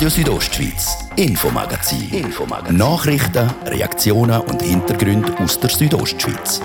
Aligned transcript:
Radio 0.00 0.08
Südostschweiz, 0.08 0.96
Infomagazin. 1.16 2.08
Infomagazin. 2.08 2.74
Nachrichten, 2.78 3.50
Reaktionen 3.66 4.40
und 4.40 4.62
Hintergründe 4.62 5.38
aus 5.38 5.60
der 5.60 5.68
Südostschweiz. 5.68 6.62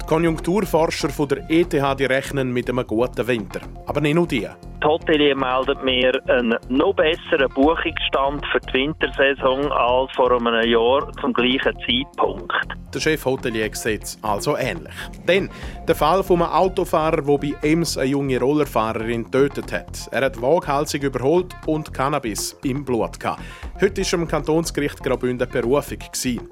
Die 0.00 0.06
Konjunkturforscher 0.06 1.10
von 1.10 1.26
der 1.26 1.50
ETH 1.50 1.72
die 1.72 2.04
rechnen 2.04 2.52
mit 2.52 2.70
einem 2.70 2.86
guten 2.86 3.26
Winter. 3.26 3.62
Aber 3.84 4.00
nicht 4.00 4.14
nur 4.14 4.28
die. 4.28 4.46
Die 4.84 4.88
Hotelier 4.90 5.34
meldet 5.34 5.82
mir 5.82 6.12
einen 6.28 6.58
noch 6.68 6.92
besseren 6.94 7.48
Buchungsstand 7.54 8.44
für 8.52 8.60
die 8.60 8.74
Wintersaison 8.74 9.72
als 9.72 10.12
vor 10.14 10.30
einem 10.30 10.68
Jahr 10.68 11.10
zum 11.22 11.32
gleichen 11.32 11.74
Zeitpunkt. 11.86 12.52
Der 12.92 13.00
Chef 13.00 13.24
Hotelier 13.24 13.74
sieht 13.74 14.02
es 14.02 14.18
also 14.20 14.58
ähnlich. 14.58 14.92
Denn 15.26 15.48
der 15.88 15.94
Fall 15.94 16.22
von 16.22 16.42
einem 16.42 16.52
Autofahrer, 16.52 17.22
der 17.22 17.38
bei 17.38 17.54
Ems 17.62 17.96
eine 17.96 18.10
junge 18.10 18.38
Rollerfahrerin 18.38 19.30
tötet 19.30 19.72
hat. 19.72 20.06
Er 20.10 20.26
hat 20.26 20.42
waghalsig 20.42 21.02
überholt 21.02 21.56
und 21.64 21.94
Cannabis 21.94 22.54
im 22.62 22.84
Blut 22.84 23.18
gehabt. 23.18 23.40
Heute 23.80 24.02
war 24.02 24.20
am 24.20 24.28
Kantonsgericht 24.28 25.02
Graubünden 25.02 25.48
Berufung. 25.48 25.98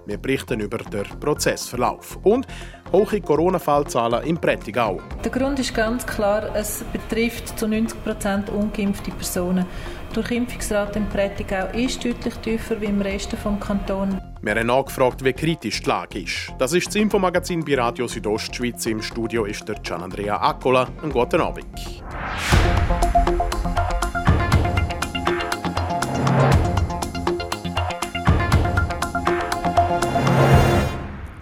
Wir 0.07 0.17
berichten 0.17 0.61
über 0.61 0.79
den 0.79 1.05
Prozessverlauf. 1.21 2.19
Und 2.23 2.47
hohe 2.93 3.21
Corona-Fallzahlen 3.21 4.25
im 4.25 4.39
Prättigau. 4.39 5.01
Der 5.25 5.31
Grund 5.31 5.59
ist 5.59 5.75
ganz 5.75 6.07
klar, 6.07 6.55
es 6.55 6.85
betrifft 6.93 7.59
zu 7.59 7.67
90 7.67 8.05
Prozent 8.05 8.51
ungeimpfte 8.51 9.11
Personen. 9.11 9.67
Die 10.11 10.15
Durchimpfungsrate 10.15 10.99
im 10.99 11.09
Prättigau 11.09 11.69
ist 11.73 12.05
deutlich 12.05 12.35
tiefer 12.37 12.81
wie 12.81 12.87
im 12.87 13.01
Rest 13.01 13.33
des 13.33 13.41
Kantons. 13.61 14.17
Wir 14.43 14.55
haben 14.55 14.67
nachgefragt, 14.67 15.25
wie 15.25 15.33
kritisch 15.33 15.83
die 15.83 15.89
Lage 15.89 16.19
ist. 16.21 16.53
Das 16.59 16.73
ist 16.73 16.89
das 16.89 16.97
Infomagazin 16.97 17.65
bei 17.65 17.77
Radio 17.77 18.07
Südostschweiz. 18.09 18.85
Im 18.87 19.01
Studio 19.01 19.45
ist 19.45 19.67
der 19.69 19.77
Gian 19.77 20.03
Andrea 20.03 20.37
Accola. 20.37 20.89
Einen 21.03 21.13
guten 21.13 21.41
Abend. 21.41 21.65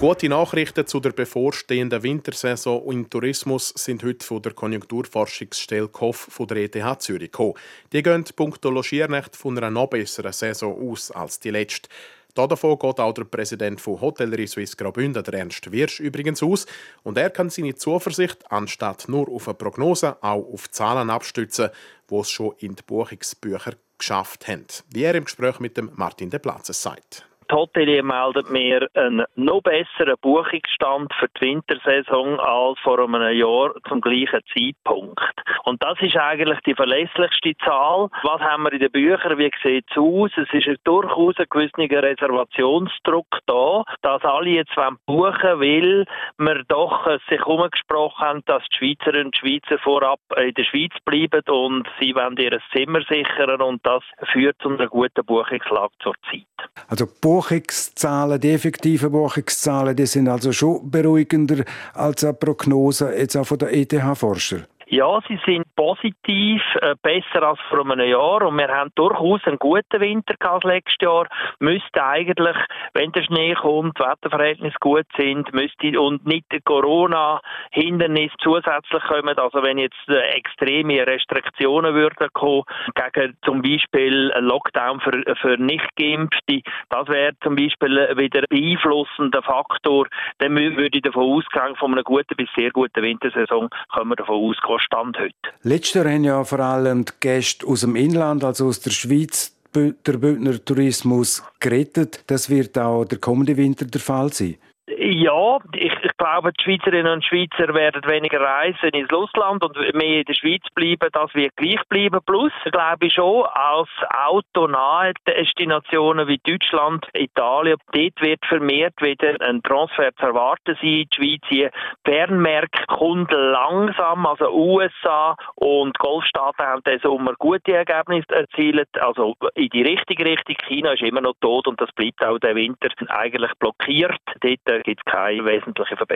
Gute 0.00 0.30
Nachrichten 0.30 0.86
zu 0.86 0.98
der 0.98 1.12
bevorstehenden 1.12 2.02
Wintersaison 2.02 2.90
im 2.90 3.10
Tourismus 3.10 3.68
sind 3.76 4.02
heute 4.02 4.24
von 4.24 4.40
der 4.40 4.54
Konjunkturforschungsstelle 4.54 5.88
KOF 5.88 6.16
von 6.16 6.46
der 6.46 6.56
ETH 6.56 7.02
Zürich 7.02 7.30
gekommen. 7.30 7.52
Die 7.92 8.02
gehen 8.02 8.24
punkto 8.34 8.70
Logiernächte 8.70 9.36
von 9.36 9.58
einer 9.58 9.68
noch 9.68 9.88
besseren 9.88 10.32
Saison 10.32 10.90
aus 10.90 11.10
als 11.10 11.38
die 11.38 11.50
letzte. 11.50 11.90
Davon 12.32 12.78
geht 12.78 12.98
auch 12.98 13.12
der 13.12 13.24
Präsident 13.24 13.78
von 13.78 14.00
Hotellerie 14.00 14.46
Suisse 14.46 14.74
Graubünden, 14.74 15.22
der 15.22 15.34
Ernst 15.34 15.70
Wirsch, 15.70 16.00
übrigens 16.00 16.42
aus. 16.42 16.64
Und 17.02 17.18
er 17.18 17.28
kann 17.28 17.50
seine 17.50 17.74
Zuversicht 17.74 18.50
anstatt 18.50 19.06
nur 19.06 19.28
auf 19.28 19.48
eine 19.48 19.54
Prognose 19.54 20.16
auch 20.22 20.50
auf 20.50 20.70
Zahlen 20.70 21.10
abstützen, 21.10 21.68
die 22.10 22.14
es 22.14 22.30
schon 22.30 22.54
in 22.60 22.74
die 22.74 22.82
Buchungsbücher 22.86 23.74
geschafft 23.98 24.48
haben. 24.48 24.64
Wie 24.88 25.02
er 25.02 25.14
im 25.14 25.24
Gespräch 25.24 25.60
mit 25.60 25.76
dem 25.76 25.90
Martin 25.94 26.30
de 26.30 26.40
Platzes 26.40 26.80
sagt. 26.80 27.26
Die 27.50 27.56
Hotelier 27.56 28.04
meldet 28.04 28.48
mir 28.48 28.86
einen 28.94 29.24
noch 29.34 29.60
besseren 29.62 30.14
Buchungsstand 30.20 31.12
für 31.14 31.26
die 31.36 31.46
Wintersaison 31.46 32.38
als 32.38 32.78
vor 32.78 33.00
einem 33.00 33.36
Jahr 33.36 33.72
zum 33.88 34.00
gleichen 34.00 34.40
Zeitpunkt. 34.54 35.34
Und 35.64 35.82
das 35.82 35.98
ist 36.00 36.16
eigentlich 36.16 36.60
die 36.60 36.76
verlässlichste 36.76 37.56
Zahl. 37.64 38.08
Was 38.22 38.40
haben 38.40 38.62
wir 38.62 38.72
in 38.72 38.78
den 38.78 38.92
Büchern? 38.92 39.36
Wie 39.38 39.50
sieht 39.64 39.84
es 39.90 39.96
aus? 39.96 40.30
Es 40.36 40.48
ist 40.52 40.78
durchaus 40.84 41.34
ein 41.38 41.46
gewisser 41.50 42.02
Reservationsdruck 42.02 43.26
da, 43.46 43.82
dass 44.02 44.22
alle 44.22 44.50
jetzt 44.50 44.74
buchen 45.06 45.60
weil 45.60 46.04
wir 46.38 46.64
doch 46.68 47.08
sich 47.28 47.44
umgesprochen 47.44 48.24
haben, 48.24 48.42
dass 48.46 48.62
die 48.72 48.76
Schweizerinnen 48.76 49.26
und 49.26 49.36
Schweizer 49.36 49.78
vorab 49.78 50.20
in 50.36 50.54
der 50.54 50.64
Schweiz 50.64 50.92
bleiben 51.04 51.42
und 51.48 51.88
sie 51.98 52.14
wollen 52.14 52.36
ihr 52.36 52.60
Zimmer 52.72 53.00
sichern 53.08 53.60
und 53.60 53.84
das 53.84 54.02
führt 54.32 54.56
zu 54.62 54.68
einer 54.68 54.86
guten 54.86 55.24
Buchungslage 55.24 55.92
zur 56.00 56.14
Zeit. 56.30 56.46
Also 56.88 57.06
Buchungszahlen, 57.40 58.38
die 58.38 58.50
effektiven 58.50 59.10
Buchungszahlen, 59.12 59.96
die 59.96 60.04
sind 60.04 60.28
also 60.28 60.52
schon 60.52 60.90
beruhigender 60.90 61.64
als 61.94 62.22
eine 62.22 62.34
Prognose 62.34 63.14
jetzt 63.16 63.34
auch 63.34 63.46
von 63.46 63.58
der 63.58 63.72
ETH-Forscher. 63.72 64.66
Ja, 64.92 65.20
sie 65.28 65.38
sind 65.46 65.72
positiv, 65.76 66.60
äh, 66.82 66.96
besser 67.00 67.46
als 67.46 67.60
vor 67.68 67.88
einem 67.88 68.00
Jahr 68.00 68.42
und 68.42 68.58
wir 68.58 68.66
haben 68.66 68.90
durchaus 68.96 69.40
einen 69.44 69.56
guten 69.60 70.00
Winter 70.00 70.34
gehabt 70.36 70.64
letztes 70.64 70.96
Jahr. 71.00 71.28
Müsste 71.60 72.04
eigentlich, 72.04 72.56
wenn 72.94 73.12
der 73.12 73.22
Schnee 73.22 73.54
kommt, 73.54 74.00
Wetterverhältnisse 74.00 74.74
gut 74.80 75.06
sind, 75.16 75.54
müsste 75.54 76.00
und 76.00 76.26
nicht 76.26 76.46
Corona-Hindernis 76.64 78.32
zusätzlich 78.40 79.02
kommen. 79.04 79.38
Also 79.38 79.62
wenn 79.62 79.78
jetzt 79.78 80.08
äh, 80.08 80.18
extreme 80.30 81.06
Restriktionen 81.06 81.94
würden 81.94 82.28
kommen, 82.32 82.64
gegen 82.96 83.36
zum 83.44 83.62
Beispiel 83.62 84.32
einen 84.32 84.48
Lockdown 84.48 84.98
für, 85.02 85.22
für 85.36 85.56
Nicht-Geimpfte, 85.56 86.62
das 86.88 87.06
wäre 87.06 87.34
zum 87.44 87.54
Beispiel 87.54 87.96
wieder 88.16 88.40
ein 88.40 88.46
beeinflussender 88.50 89.42
Faktor, 89.44 90.08
dann 90.38 90.56
würde 90.56 90.96
ich 90.96 91.02
davon 91.02 91.38
ausgehen, 91.38 91.76
von 91.76 91.92
einer 91.92 92.02
guten 92.02 92.34
bis 92.34 92.48
sehr 92.56 92.72
guten 92.72 93.04
Wintersaison 93.04 93.68
können 93.94 94.08
wir 94.08 94.16
davon 94.16 94.50
ausgehen, 94.50 94.79
Stand 94.80 95.18
heute. 95.18 95.34
Letztes 95.62 95.94
Jahr 95.94 96.12
haben 96.12 96.24
ja 96.24 96.44
vor 96.44 96.60
allem 96.60 97.04
die 97.04 97.12
Gäste 97.20 97.66
aus 97.66 97.80
dem 97.82 97.96
Inland, 97.96 98.44
also 98.44 98.66
aus 98.66 98.80
der 98.80 98.90
Schweiz, 98.90 99.56
der 99.74 100.12
Bündner 100.18 100.64
Tourismus 100.64 101.42
gerettet. 101.60 102.24
Das 102.26 102.50
wird 102.50 102.76
auch 102.78 103.04
der 103.04 103.18
kommende 103.18 103.56
Winter 103.56 103.84
der 103.84 104.00
Fall 104.00 104.32
sein. 104.32 104.56
Ja, 104.98 105.58
ich, 105.74 105.89
glaube, 106.20 106.52
die 106.52 106.62
Schweizerinnen 106.62 107.12
und 107.12 107.24
Schweizer 107.24 107.74
werden 107.74 108.02
weniger 108.04 108.40
reisen 108.40 108.90
ins 108.90 109.10
Ausland 109.10 109.64
und 109.64 109.76
mehr 109.94 110.18
in 110.20 110.24
der 110.24 110.34
Schweiz 110.34 110.62
bleiben. 110.74 111.08
Das 111.12 111.34
wird 111.34 111.56
gleich 111.56 111.80
bleiben. 111.88 112.20
Plus, 112.26 112.52
glaube 112.70 113.06
ich 113.06 113.14
schon, 113.14 113.46
als 113.46 113.88
autonahe 114.26 115.14
Destinationen 115.26 116.28
wie 116.28 116.38
Deutschland, 116.38 117.06
Italien, 117.14 117.78
dort 117.92 118.20
wird 118.20 118.44
vermehrt 118.46 118.94
wieder 119.00 119.34
ein 119.40 119.62
Transfer 119.62 120.10
zu 120.16 120.26
erwarten 120.26 120.76
sein. 120.80 120.80
Die 120.82 121.08
Schweiz 121.14 121.40
hier. 121.48 121.70
Fernmärkte 122.04 122.84
kommt 122.86 123.32
langsam, 123.32 124.26
also 124.26 124.50
USA 124.52 125.34
und 125.54 125.98
Golfstaaten 125.98 126.66
haben 126.66 126.82
diesen 126.86 127.00
Sommer 127.00 127.34
gute 127.38 127.74
Ergebnisse 127.74 128.28
erzielt, 128.34 128.88
also 129.00 129.36
in 129.54 129.70
die 129.70 129.82
richtige 129.82 130.26
Richtung. 130.26 130.56
China 130.68 130.92
ist 130.92 131.02
immer 131.02 131.22
noch 131.22 131.34
tot 131.40 131.66
und 131.66 131.80
das 131.80 131.90
bleibt 131.92 132.22
auch 132.22 132.38
der 132.38 132.54
Winter 132.54 132.88
eigentlich 133.08 133.52
blockiert. 133.58 134.20
Dort 134.40 134.84
gibt 134.84 135.00
es 135.06 135.12
keine 135.12 135.44
wesentliche 135.46 135.96
Verbesserung. 135.96 136.09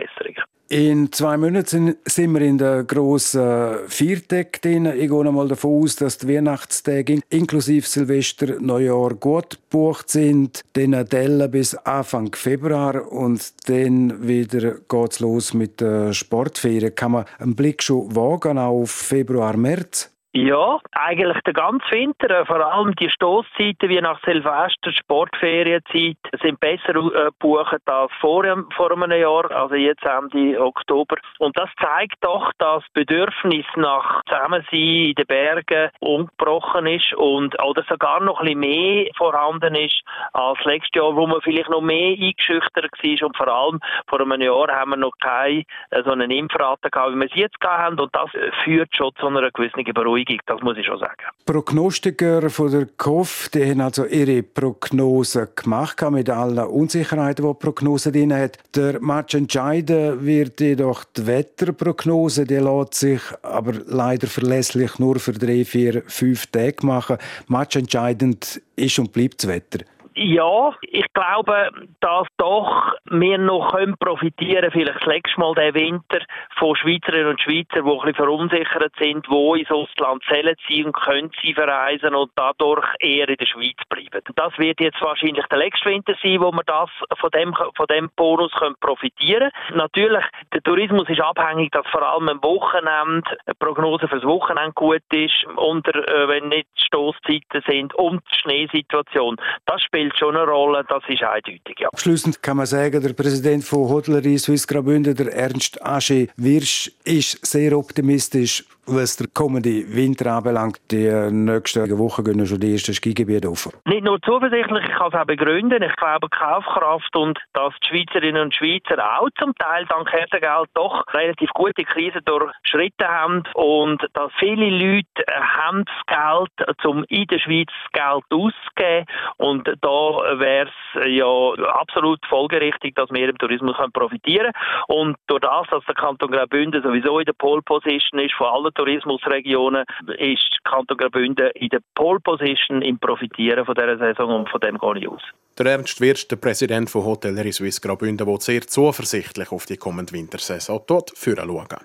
In 0.67 1.11
zwei 1.11 1.37
Monaten 1.37 1.95
sind 2.05 2.33
wir 2.33 2.41
in 2.41 2.57
der 2.57 2.83
grossen 2.85 3.87
Viertag 3.87 4.63
drin. 4.63 4.87
Ich 4.87 5.09
gehe 5.09 5.31
mal 5.31 5.47
davon 5.47 5.83
aus, 5.83 5.95
dass 5.95 6.17
die 6.17 6.27
Weihnachtstage 6.27 7.19
inklusive 7.29 7.87
Silvester, 7.87 8.59
Neujahr 8.59 9.13
gut 9.13 9.59
gebucht 9.69 10.09
sind. 10.09 10.63
Dann 10.73 11.05
Delle 11.07 11.49
bis 11.49 11.75
Anfang 11.75 12.33
Februar 12.33 13.11
und 13.11 13.53
dann 13.69 14.27
wieder 14.27 14.77
geht's 14.89 15.19
los 15.19 15.53
mit 15.53 15.81
der 15.81 16.13
Sportferien. 16.13 16.95
Kann 16.95 17.11
man 17.11 17.25
einen 17.37 17.55
Blick 17.55 17.83
schon 17.83 18.15
wagen 18.15 18.57
auf 18.57 18.89
Februar, 18.89 19.55
März? 19.57 20.14
Ja, 20.37 20.79
eigentlich 20.91 21.41
der 21.43 21.53
ganze 21.53 21.89
Winter, 21.91 22.29
äh, 22.29 22.45
vor 22.45 22.59
allem 22.59 22.93
die 22.97 23.09
Stoßzeiten 23.09 23.87
wie 23.87 24.01
nach 24.01 24.19
Silvester, 24.25 24.91
Sportferienzeit, 24.91 26.17
sind 26.43 26.59
besser 26.59 26.93
äh, 26.93 27.27
gebucht 27.27 27.79
als 27.85 28.11
vor, 28.19 28.43
vor 28.75 28.91
einem 28.91 29.17
Jahr, 29.17 29.49
also 29.51 29.75
jetzt 29.75 30.03
Ende 30.03 30.61
Oktober. 30.61 31.15
Und 31.39 31.57
das 31.57 31.69
zeigt 31.81 32.17
doch, 32.19 32.51
dass 32.57 32.83
das 32.83 32.91
Bedürfnis 32.91 33.65
nach 33.77 34.23
Zusammensein 34.27 34.67
in 34.73 35.15
den 35.15 35.25
Bergen 35.25 35.89
ungebrochen 36.01 36.85
ist 36.87 37.13
und 37.13 37.57
oder 37.63 37.85
sogar 37.87 38.19
noch 38.19 38.41
ein 38.41 38.47
bisschen 38.47 38.59
mehr 38.59 39.07
vorhanden 39.15 39.75
ist 39.75 40.01
als 40.33 40.59
letztes 40.65 40.95
Jahr, 40.95 41.15
wo 41.15 41.27
man 41.27 41.39
vielleicht 41.43 41.69
noch 41.69 41.79
mehr 41.79 42.11
eingeschüchtert 42.11 42.91
war. 42.91 43.27
Und 43.27 43.37
vor 43.37 43.47
allem 43.47 43.79
vor 44.09 44.19
einem 44.19 44.41
Jahr 44.41 44.67
haben 44.67 44.89
wir 44.89 44.97
noch 44.97 45.13
keine 45.21 45.63
äh, 45.91 46.03
so 46.03 46.11
eine 46.11 46.25
Impfrate 46.25 46.89
gehabt, 46.91 47.13
wie 47.13 47.21
wir 47.21 47.29
sie 47.29 47.39
jetzt 47.39 47.61
gehabt 47.61 47.79
haben. 47.79 47.99
Und 48.01 48.13
das 48.13 48.29
führt 48.65 48.93
schon 48.93 49.15
zu 49.15 49.27
einer 49.27 49.49
gewissen 49.51 49.85
Beruhigung 49.93 50.24
Beruhigung, 50.25 50.39
das 50.45 50.61
muss 50.61 50.77
ich 50.77 50.85
schon 50.85 50.99
sagen. 50.99 51.23
Prognostiker 51.45 52.49
von 52.49 52.71
der 52.71 52.87
KOF, 52.97 53.49
die 53.53 53.69
haben 53.69 53.81
also 53.81 54.05
ihre 54.05 54.43
Prognosen 54.43 55.47
gemacht 55.55 56.01
mit 56.11 56.29
allen 56.29 56.59
Unsicherheiten, 56.59 57.45
die 57.45 57.51
die 57.51 57.59
Prognose 57.59 58.11
drin 58.11 58.33
hat. 58.33 58.57
Der 58.75 58.99
Match 59.01 59.35
entscheiden 59.35 60.25
wird 60.25 60.59
jedoch 60.59 61.03
die 61.03 61.27
Wetterprognose, 61.27 62.45
die 62.45 62.55
lässt 62.55 62.95
sich 62.95 63.21
aber 63.43 63.73
leider 63.85 64.27
verlässlich 64.27 64.99
nur 64.99 65.19
für 65.19 65.33
drei, 65.33 65.65
vier, 65.65 66.03
fünf 66.07 66.47
Tage 66.47 66.85
machen. 66.85 67.17
Match 67.47 67.75
entscheidend 67.75 68.61
ist 68.75 68.99
und 68.99 69.13
bleibt 69.13 69.43
das 69.43 69.49
Wetter. 69.49 69.85
Ja, 70.17 70.73
ich 70.81 71.05
glaube, 71.13 71.71
dass 71.99 72.25
doch 72.37 72.93
wir 73.03 73.37
noch 73.37 73.73
können 73.73 73.97
profitieren 73.97 74.71
vielleicht 74.71 74.95
das 75.01 75.05
letzte 75.05 75.37
Mal 75.39 75.53
den 75.55 75.73
Winter 75.73 76.19
von 76.57 76.73
Schweizerinnen 76.77 77.31
und 77.31 77.41
Schweizern, 77.41 77.83
die 77.83 77.91
ein 77.91 77.97
bisschen 77.97 78.15
verunsichert 78.15 78.93
sind, 78.97 79.29
wo 79.29 79.55
ins 79.55 79.69
Ausland 79.69 80.23
sollen 80.29 80.55
sie 80.69 80.85
und 80.85 80.95
können 80.95 81.31
sie 81.41 81.53
verreisen 81.53 82.15
und 82.15 82.31
dadurch 82.35 82.87
eher 82.99 83.27
in 83.27 83.35
der 83.35 83.45
Schweiz 83.45 83.75
bleiben. 83.89 84.21
Das 84.35 84.57
wird 84.57 84.79
jetzt 84.79 85.01
wahrscheinlich 85.01 85.45
der 85.47 85.57
letzte 85.57 85.89
Winter 85.89 86.15
sein, 86.23 86.39
wo 86.39 86.49
wir 86.53 86.63
das 86.63 86.89
von 87.19 87.29
dem, 87.31 87.53
von 87.53 87.85
dem 87.87 88.09
Bonus 88.15 88.53
können 88.53 88.75
profitieren 88.79 89.51
können. 89.67 89.77
Natürlich, 89.77 90.23
der 90.53 90.63
Tourismus 90.63 91.09
ist 91.09 91.19
abhängig, 91.19 91.73
dass 91.73 91.85
vor 91.87 92.03
allem 92.03 92.29
am 92.29 92.41
Wochenende 92.41 93.37
eine 93.45 93.55
Prognose 93.59 94.07
fürs 94.07 94.23
Wochenende 94.23 94.71
gut 94.75 95.03
ist, 95.11 95.45
unter, 95.57 95.93
äh, 96.07 96.27
wenn 96.29 96.47
nicht 96.47 96.69
Stoßzeiten 96.75 97.63
sind 97.67 97.93
und 97.95 98.23
die 98.31 98.39
Schneesituation. 98.39 99.35
Das 99.65 99.81
spielt 99.81 100.04
schon 100.17 100.35
eine 100.35 100.45
Rolle, 100.45 100.83
das 100.87 101.03
ist 101.07 101.23
eindeutig, 101.23 101.79
ja. 101.79 101.89
Abschließend 101.89 102.41
kann 102.41 102.57
man 102.57 102.65
sagen, 102.65 103.01
der 103.01 103.13
Präsident 103.13 103.63
von 103.63 103.89
Hotellerie 103.89 104.37
Suisse 104.37 104.67
Graubünden, 104.67 105.15
der 105.15 105.33
Ernst 105.33 105.83
Asche 105.85 106.27
Wirsch, 106.37 106.91
ist 107.03 107.45
sehr 107.45 107.77
optimistisch, 107.77 108.63
was 108.87 109.17
der 109.17 109.27
kommende 109.33 109.83
Winter 109.93 110.33
anbelangt. 110.33 110.79
Die 110.91 111.09
nächsten 111.31 111.97
Wochen 111.97 112.23
gehen 112.23 112.45
schon 112.45 112.59
die 112.59 112.73
ersten 112.73 112.93
Skigebiete 112.93 113.49
auf. 113.49 113.69
Nicht 113.85 114.03
nur 114.03 114.21
zuversichtlich, 114.21 114.83
ich 114.85 114.95
kann 114.95 115.09
es 115.11 115.19
auch 115.19 115.25
begründen. 115.25 115.81
Ich 115.81 115.95
glaube, 115.95 116.29
Kaufkraft 116.29 117.15
und 117.15 117.39
dass 117.53 117.73
die 117.83 117.87
Schweizerinnen 117.87 118.43
und 118.43 118.55
Schweizer 118.55 119.19
auch 119.19 119.29
zum 119.39 119.55
Teil 119.55 119.85
dank 119.87 120.11
Härtegeld 120.11 120.69
doch 120.73 121.03
relativ 121.13 121.49
gute 121.53 121.83
Krisen 121.83 122.21
durchschritten 122.25 123.07
haben 123.07 123.43
und 123.53 124.01
dass 124.13 124.31
viele 124.39 124.69
Leute 124.69 125.25
haben 125.39 125.85
das 125.85 126.47
Geld, 126.57 126.85
um 126.85 127.03
in 127.09 127.27
der 127.27 127.39
Schweiz 127.39 127.71
Geld 127.93 128.23
auszugeben. 128.29 129.05
Und 129.37 129.67
da 129.67 130.39
wäre 130.39 130.67
es 130.67 131.07
ja 131.07 131.25
absolut 131.73 132.19
folgerichtig, 132.27 132.95
dass 132.95 133.09
wir 133.11 133.29
im 133.29 133.37
Tourismus 133.37 133.75
profitieren 133.93 134.51
können. 134.51 134.83
Und 134.87 135.17
durch 135.27 135.41
das, 135.41 135.67
dass 135.69 135.85
der 135.85 135.95
Kanton 135.95 136.31
Graubünden 136.31 136.83
sowieso 136.83 137.19
in 137.19 137.25
der 137.25 137.33
Pole 137.33 137.61
Position 137.61 138.19
ist 138.19 138.33
von 138.35 138.47
allen 138.47 138.73
Tourismusregionen 138.75 139.85
ist 140.17 140.63
Kanton 140.63 140.97
Graubünden 140.97 141.49
in 141.55 141.69
der 141.69 141.79
Pole 141.95 142.19
Position 142.19 142.81
im 142.81 142.99
Profitieren 142.99 143.65
von 143.65 143.75
dieser 143.75 143.97
Saison 143.97 144.41
und 144.41 144.49
von 144.49 144.59
dem 144.59 144.77
gehe 144.77 144.99
ich 144.99 145.07
aus. 145.07 145.21
Der 145.57 145.67
Ernst 145.67 146.01
Wirst, 146.01 146.29
der 146.29 146.35
Präsident 146.35 146.89
von 146.89 147.05
Hotellerie 147.05 147.53
Suisse 147.53 147.79
Graubünden, 147.79 148.27
will 148.27 148.41
sehr 148.41 148.61
zuversichtlich 148.61 149.51
auf 149.51 149.65
die 149.65 149.77
kommende 149.77 150.13
Wintersaison 150.13 150.81
dort 150.85 151.11
führen 151.15 151.47
schauen. 151.47 151.79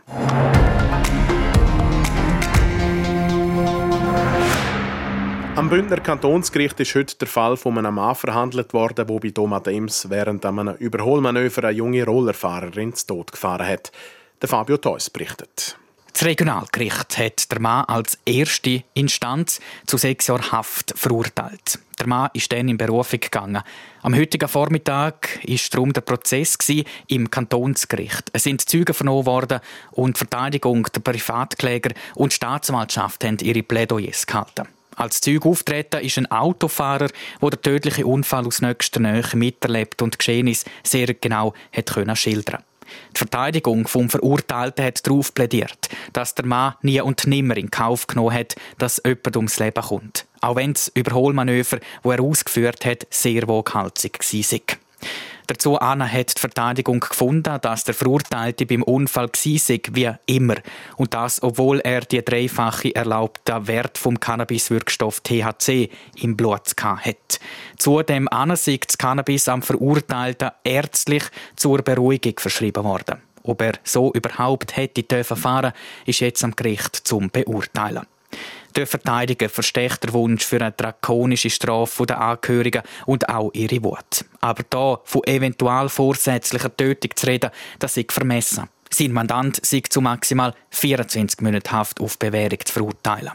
Am 5.56 5.68
Bündner 5.68 5.98
Kantonsgericht 5.98 6.80
ist 6.80 6.94
heute 6.94 7.18
der 7.18 7.28
Fall 7.28 7.56
von 7.56 7.76
einem 7.76 7.94
Mann 7.94 8.14
verhandelt 8.14 8.72
worden, 8.72 9.06
der 9.06 9.18
bei 9.20 9.30
Thomas 9.30 9.62
Dems 9.62 10.08
während 10.08 10.46
einem 10.46 10.74
Überholmanöver 10.76 11.64
eine 11.64 11.76
junge 11.76 12.04
Rollerfahrerin 12.04 12.94
zu 12.94 13.06
Tod 13.06 13.32
gefahren 13.32 13.66
hat. 13.66 13.92
Der 14.40 14.48
Fabio 14.48 14.78
Theus 14.78 15.10
berichtet. 15.10 15.76
Das 16.12 16.24
Regionalgericht 16.24 17.18
hat 17.18 17.50
der 17.50 17.60
Mann 17.60 17.84
als 17.86 18.18
erste 18.24 18.82
Instanz 18.94 19.60
zu 19.86 19.96
sechs 19.96 20.26
Jahren 20.26 20.52
Haft 20.52 20.92
verurteilt. 20.96 21.78
Der 21.98 22.06
Mann 22.06 22.30
ist 22.32 22.50
dann 22.52 22.68
in 22.68 22.78
Berufung 22.78 23.20
gegangen. 23.20 23.62
Am 24.02 24.16
heutigen 24.16 24.48
Vormittag 24.48 25.38
war 25.46 25.58
darum 25.70 25.92
der 25.92 26.00
Prozess 26.00 26.58
im 27.08 27.30
Kantonsgericht. 27.30 28.30
Es 28.32 28.44
sind 28.44 28.68
Zeugen 28.68 28.94
vernommen 28.94 29.26
worden 29.26 29.60
und 29.92 30.18
Verteidigung, 30.18 30.86
der 30.94 31.00
Privatkläger 31.00 31.94
und 32.14 32.32
Staatsanwaltschaft 32.32 33.24
haben 33.24 33.38
ihre 33.38 33.62
Plädoyers 33.62 34.26
gehalten. 34.26 34.68
Als 34.96 35.20
Zeug 35.20 35.46
auftreten 35.46 36.00
ist 36.00 36.18
ein 36.18 36.30
Autofahrer, 36.30 37.08
der 37.40 37.50
den 37.50 37.62
tödlichen 37.62 38.04
Unfall 38.04 38.46
aus 38.46 38.60
nächster 38.60 39.00
Nähe 39.00 39.24
miterlebt 39.34 40.02
und 40.02 40.18
Geschehnis 40.18 40.64
sehr 40.82 41.14
genau 41.14 41.54
hat 41.72 42.18
schildern 42.18 42.62
die 43.14 43.18
Verteidigung 43.18 43.86
vom 43.88 44.10
Verurteilten 44.10 44.84
hat 44.84 45.06
darauf 45.06 45.34
plädiert, 45.34 45.88
dass 46.12 46.34
der 46.34 46.46
Mann 46.46 46.74
nie 46.82 47.00
und 47.00 47.26
nimmer 47.26 47.56
in 47.56 47.70
Kauf 47.70 48.06
genommen 48.06 48.34
hat, 48.34 48.56
dass 48.78 49.02
jemand 49.04 49.36
ums 49.36 49.58
Leben 49.58 49.82
kommt. 49.82 50.26
Auch 50.40 50.56
wenn 50.56 50.72
das 50.72 50.88
Überholmanöver, 50.88 51.78
das 52.02 52.12
er 52.12 52.20
ausgeführt 52.22 52.84
hat, 52.84 53.06
sehr 53.10 53.46
woghalsig 53.46 54.18
war. 54.20 54.76
Dazu 55.50 55.80
hat 55.80 56.36
die 56.36 56.40
Verteidigung 56.40 57.00
gefunden, 57.00 57.58
dass 57.60 57.82
der 57.82 57.92
Verurteilte 57.92 58.66
beim 58.66 58.84
Unfall 58.84 59.26
war, 59.26 59.96
wie 59.96 60.10
immer. 60.26 60.54
Und 60.96 61.12
das, 61.12 61.42
obwohl 61.42 61.80
er 61.80 62.02
die 62.02 62.24
dreifache 62.24 62.94
erlaubte 62.94 63.66
Wert 63.66 63.98
vom 63.98 64.20
Cannabiswirkstoff 64.20 65.22
THC 65.22 65.90
im 66.22 66.36
Blut 66.36 66.72
hatte. 66.80 67.40
Zudem 67.78 68.28
sei 68.54 68.78
das 68.86 68.96
Cannabis 68.96 69.48
am 69.48 69.62
Verurteilten 69.62 70.52
ärztlich 70.62 71.24
zur 71.56 71.82
Beruhigung 71.82 72.38
verschrieben 72.38 72.84
worden. 72.84 73.20
Ob 73.42 73.60
er 73.60 73.72
so 73.82 74.12
überhaupt 74.12 74.76
hätte 74.76 75.02
dürfen 75.02 75.36
ist 76.06 76.20
jetzt 76.20 76.44
am 76.44 76.54
Gericht 76.54 76.94
zum 76.94 77.28
Beurteilen. 77.28 78.06
Der 78.76 78.86
Verteidiger 78.86 79.48
versteckt 79.48 80.04
der 80.04 80.12
Wunsch 80.12 80.44
für 80.44 80.60
eine 80.60 80.72
drakonische 80.72 81.50
Strafe 81.50 82.06
der 82.06 82.20
Angehörigen 82.20 82.82
und 83.06 83.28
auch 83.28 83.50
ihre 83.52 83.82
Wut. 83.82 84.24
Aber 84.40 84.62
da 84.70 85.00
von 85.04 85.24
eventuell 85.24 85.88
vorsätzlicher 85.88 86.74
Tötung 86.76 87.10
zu 87.16 87.26
reden, 87.26 87.50
das 87.78 87.96
ist 87.96 88.12
vermessen. 88.12 88.68
Sein 88.92 89.12
Mandant 89.12 89.64
sei 89.64 89.82
zu 89.88 90.00
maximal 90.00 90.54
24 90.70 91.40
Minuten 91.40 91.70
Haft 91.70 92.00
auf 92.00 92.18
Bewährung 92.18 92.58
zu 92.64 92.72
verurteilen. 92.72 93.32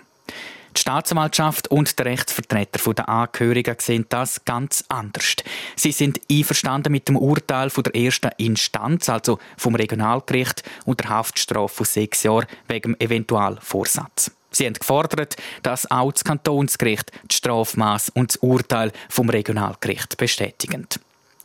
Die 0.76 0.82
Staatsanwaltschaft 0.82 1.70
und 1.70 1.98
der 1.98 2.08
Rechtsvertreter 2.08 2.94
der 2.94 3.08
Angehörigen 3.08 3.78
sehen 3.80 4.06
das 4.10 4.44
ganz 4.44 4.84
anders. 4.90 5.36
Sie 5.78 5.94
sind 5.94 6.20
einverstanden 6.30 6.92
mit 6.92 7.08
dem 7.08 7.16
Urteil 7.16 7.70
der 7.70 7.96
ersten 7.96 8.32
Instanz, 8.38 9.08
also 9.08 9.40
vom 9.56 9.76
Regionalgericht, 9.76 10.64
und 10.84 11.00
der 11.00 11.10
Haftstrafe 11.10 11.74
von 11.74 11.86
sechs 11.86 12.24
Jahren 12.24 12.48
wegen 12.68 13.00
Eventualvorsatz. 13.00 14.32
Sie 14.56 14.66
haben 14.66 14.74
gefordert, 14.74 15.36
dass 15.64 15.90
auch 15.92 16.12
das 16.12 16.24
Kantonsgericht 16.24 17.12
das 17.28 17.38
Strafmaß 17.38 18.10
und 18.10 18.32
das 18.32 18.38
Urteil 18.38 18.92
vom 19.10 19.30
Regionalgericht 19.30 20.18
bestätigen. 20.18 20.88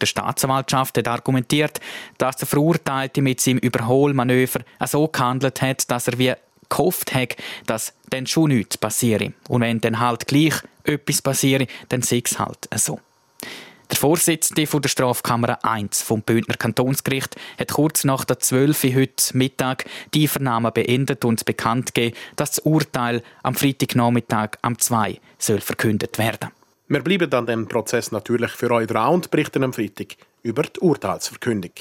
Der 0.00 0.06
Staatsanwaltschaft 0.06 0.96
hat 0.96 1.08
argumentiert, 1.08 1.80
dass 2.18 2.36
der 2.36 2.48
Verurteilte 2.48 3.20
mit 3.20 3.40
seinem 3.40 3.58
Überholmanöver 3.58 4.60
so 4.86 5.08
gehandelt 5.08 5.60
hat, 5.60 5.90
dass 5.90 6.08
er 6.08 6.18
wie 6.18 6.32
gehofft 6.68 7.12
hat, 7.14 7.36
dass 7.66 7.92
dann 8.10 8.26
schon 8.26 8.50
nichts 8.50 8.78
passiere. 8.78 9.32
Und 9.48 9.60
wenn 9.60 9.80
dann 9.80 9.98
halt 9.98 10.26
gleich 10.26 10.54
etwas 10.84 11.20
passiere, 11.20 11.66
dann 11.88 12.02
sei 12.02 12.22
es 12.24 12.38
halt 12.38 12.68
so. 12.76 13.00
Der 13.90 13.98
Vorsitzende 13.98 14.64
der 14.66 14.88
Strafkammer 14.88 15.64
1 15.64 16.02
vom 16.02 16.22
Bündner 16.22 16.56
Kantonsgericht 16.56 17.36
hat 17.58 17.72
kurz 17.72 18.04
nach 18.04 18.24
der 18.24 18.38
12 18.38 18.84
Uhr 18.84 18.94
heute 18.94 19.36
Mittag 19.36 19.84
die 20.14 20.28
Vernahmen 20.28 20.72
beendet 20.72 21.24
und 21.24 21.44
bekannt 21.44 21.94
gegeben, 21.94 22.16
dass 22.36 22.52
das 22.52 22.58
Urteil 22.60 23.22
am 23.42 23.54
Freitagnachmittag 23.54 24.50
am 24.62 24.78
2 24.78 25.18
soll 25.38 25.60
verkündet 25.60 26.18
werden. 26.18 26.50
Wir 26.86 27.00
bleiben 27.00 27.32
an 27.34 27.46
dem 27.46 27.66
Prozess 27.66 28.12
natürlich 28.12 28.52
für 28.52 28.70
euch 28.70 28.86
dran 28.86 29.14
und 29.14 29.30
berichten 29.30 29.64
am 29.64 29.72
Freitag 29.72 30.16
über 30.42 30.62
die 30.62 30.80
Urteilsverkündung. 30.80 31.72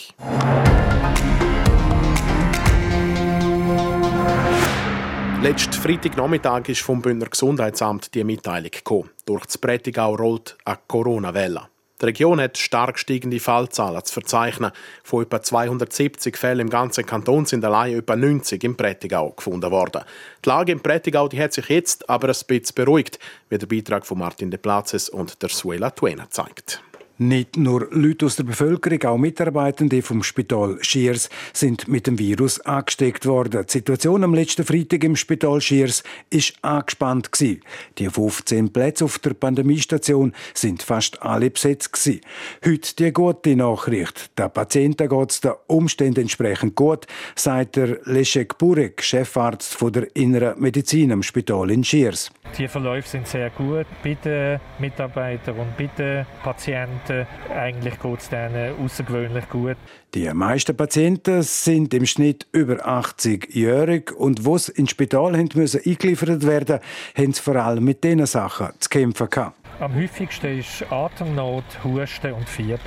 Letzten 5.41 5.73
Freitagnachmittag 5.73 6.67
ist 6.69 6.81
vom 6.81 7.01
Bündner 7.01 7.27
Gesundheitsamt 7.27 8.13
die 8.13 8.23
Mitteilung 8.23 8.71
gekommen. 8.71 9.09
Durch 9.25 9.45
das 9.45 9.57
Prättigau 9.57 10.15
rollt 10.15 10.57
eine 10.65 10.79
Corona-Welle. 10.87 11.69
Die 12.01 12.05
Region 12.05 12.39
hat 12.39 12.57
stark 12.57 12.97
steigende 12.97 13.39
Fallzahlen 13.39 14.03
zu 14.05 14.13
verzeichnen. 14.13 14.71
Von 15.03 15.23
etwa 15.23 15.41
270 15.41 16.37
Fällen 16.37 16.61
im 16.61 16.69
ganzen 16.69 17.05
Kanton 17.05 17.45
sind 17.45 17.65
allein 17.65 17.97
etwa 17.97 18.15
90 18.15 18.63
im 18.63 18.77
Prättigau 18.77 19.31
gefunden 19.31 19.69
worden. 19.69 20.03
Die 20.43 20.49
Lage 20.49 20.71
im 20.71 20.79
Prättigau 20.79 21.27
die 21.27 21.41
hat 21.41 21.53
sich 21.53 21.67
jetzt 21.67 22.09
aber 22.09 22.29
ein 22.29 22.35
bisschen 22.47 22.75
beruhigt, 22.75 23.19
wie 23.49 23.57
der 23.57 23.67
Beitrag 23.67 24.05
von 24.05 24.19
Martin 24.19 24.49
de 24.49 24.59
Platzes 24.59 25.09
und 25.09 25.41
der 25.41 25.49
Suela 25.49 25.89
Tuena 25.89 26.29
zeigt. 26.29 26.81
Nicht 27.21 27.57
nur 27.57 27.89
Leute 27.91 28.27
aus 28.27 28.37
der 28.37 28.45
Bevölkerung, 28.45 29.03
auch 29.03 29.17
Mitarbeitende 29.17 30.01
vom 30.01 30.23
Spital 30.23 30.77
Schiers 30.79 31.29
sind 31.51 31.89
mit 31.89 32.07
dem 32.07 32.17
Virus 32.17 32.61
angesteckt 32.61 33.25
worden. 33.25 33.65
Die 33.67 33.71
Situation 33.73 34.23
am 34.23 34.33
letzten 34.33 34.63
Freitag 34.63 35.03
im 35.03 35.17
Spital 35.17 35.59
Schiers 35.59 36.01
ist 36.29 36.53
angespannt 36.61 37.33
gewesen. 37.33 37.59
Die 37.97 38.07
15 38.07 38.71
Plätze 38.71 39.03
auf 39.03 39.19
der 39.19 39.33
Pandemiestation 39.33 40.31
sind 40.53 40.81
fast 40.81 41.21
alle 41.21 41.49
besetzt 41.49 41.91
gewesen. 41.91 42.21
Heute 42.65 42.95
die 42.95 43.11
gute 43.11 43.53
Nachricht. 43.57 44.31
Der 44.37 44.47
Patienten 44.47 45.09
geht 45.09 45.31
es 45.31 45.41
den 45.41 45.51
Umständen 45.67 46.21
entsprechend 46.21 46.75
gut, 46.75 47.05
sagt 47.35 47.75
der 47.75 47.99
Leszek 48.05 48.57
Burek, 48.57 49.03
Chefarzt 49.03 49.75
von 49.75 49.91
der 49.91 50.15
Inneren 50.15 50.57
Medizin 50.61 51.11
am 51.11 51.21
Spital 51.23 51.69
in 51.69 51.83
Schiers. 51.83 52.31
Die 52.57 52.67
Verläufe 52.67 53.07
sind 53.07 53.27
sehr 53.27 53.49
gut 53.51 53.85
bei 54.03 54.15
den 54.15 54.59
Mitarbeitern 54.79 55.55
und 55.57 55.77
den 55.97 56.25
Patienten. 56.43 57.25
Eigentlich 57.49 57.99
geht 57.99 58.19
es 58.19 58.29
denen 58.29 58.73
außergewöhnlich 58.83 59.47
gut. 59.49 59.77
Die 60.13 60.27
meisten 60.33 60.75
Patienten 60.75 61.41
sind 61.43 61.93
im 61.93 62.05
Schnitt 62.05 62.47
über 62.51 62.85
80-jährig 62.85 64.11
und 64.11 64.43
wo 64.43 64.55
ins 64.55 64.91
Spital 64.91 65.31
müssen 65.53 65.81
eingeliefert 65.85 66.45
werden, 66.45 66.79
haben 67.15 67.33
sie 67.33 67.41
vor 67.41 67.55
allem 67.55 67.83
mit 67.83 68.03
diesen 68.03 68.25
Sachen 68.25 68.69
zu 68.79 68.89
kämpfen 68.89 69.29
gehabt. 69.29 69.55
Am 69.79 69.95
häufigsten 69.95 70.59
ist 70.59 70.83
Atemnot, 70.91 71.63
Husten 71.83 72.33
und 72.33 72.49
Fieber. 72.49 72.79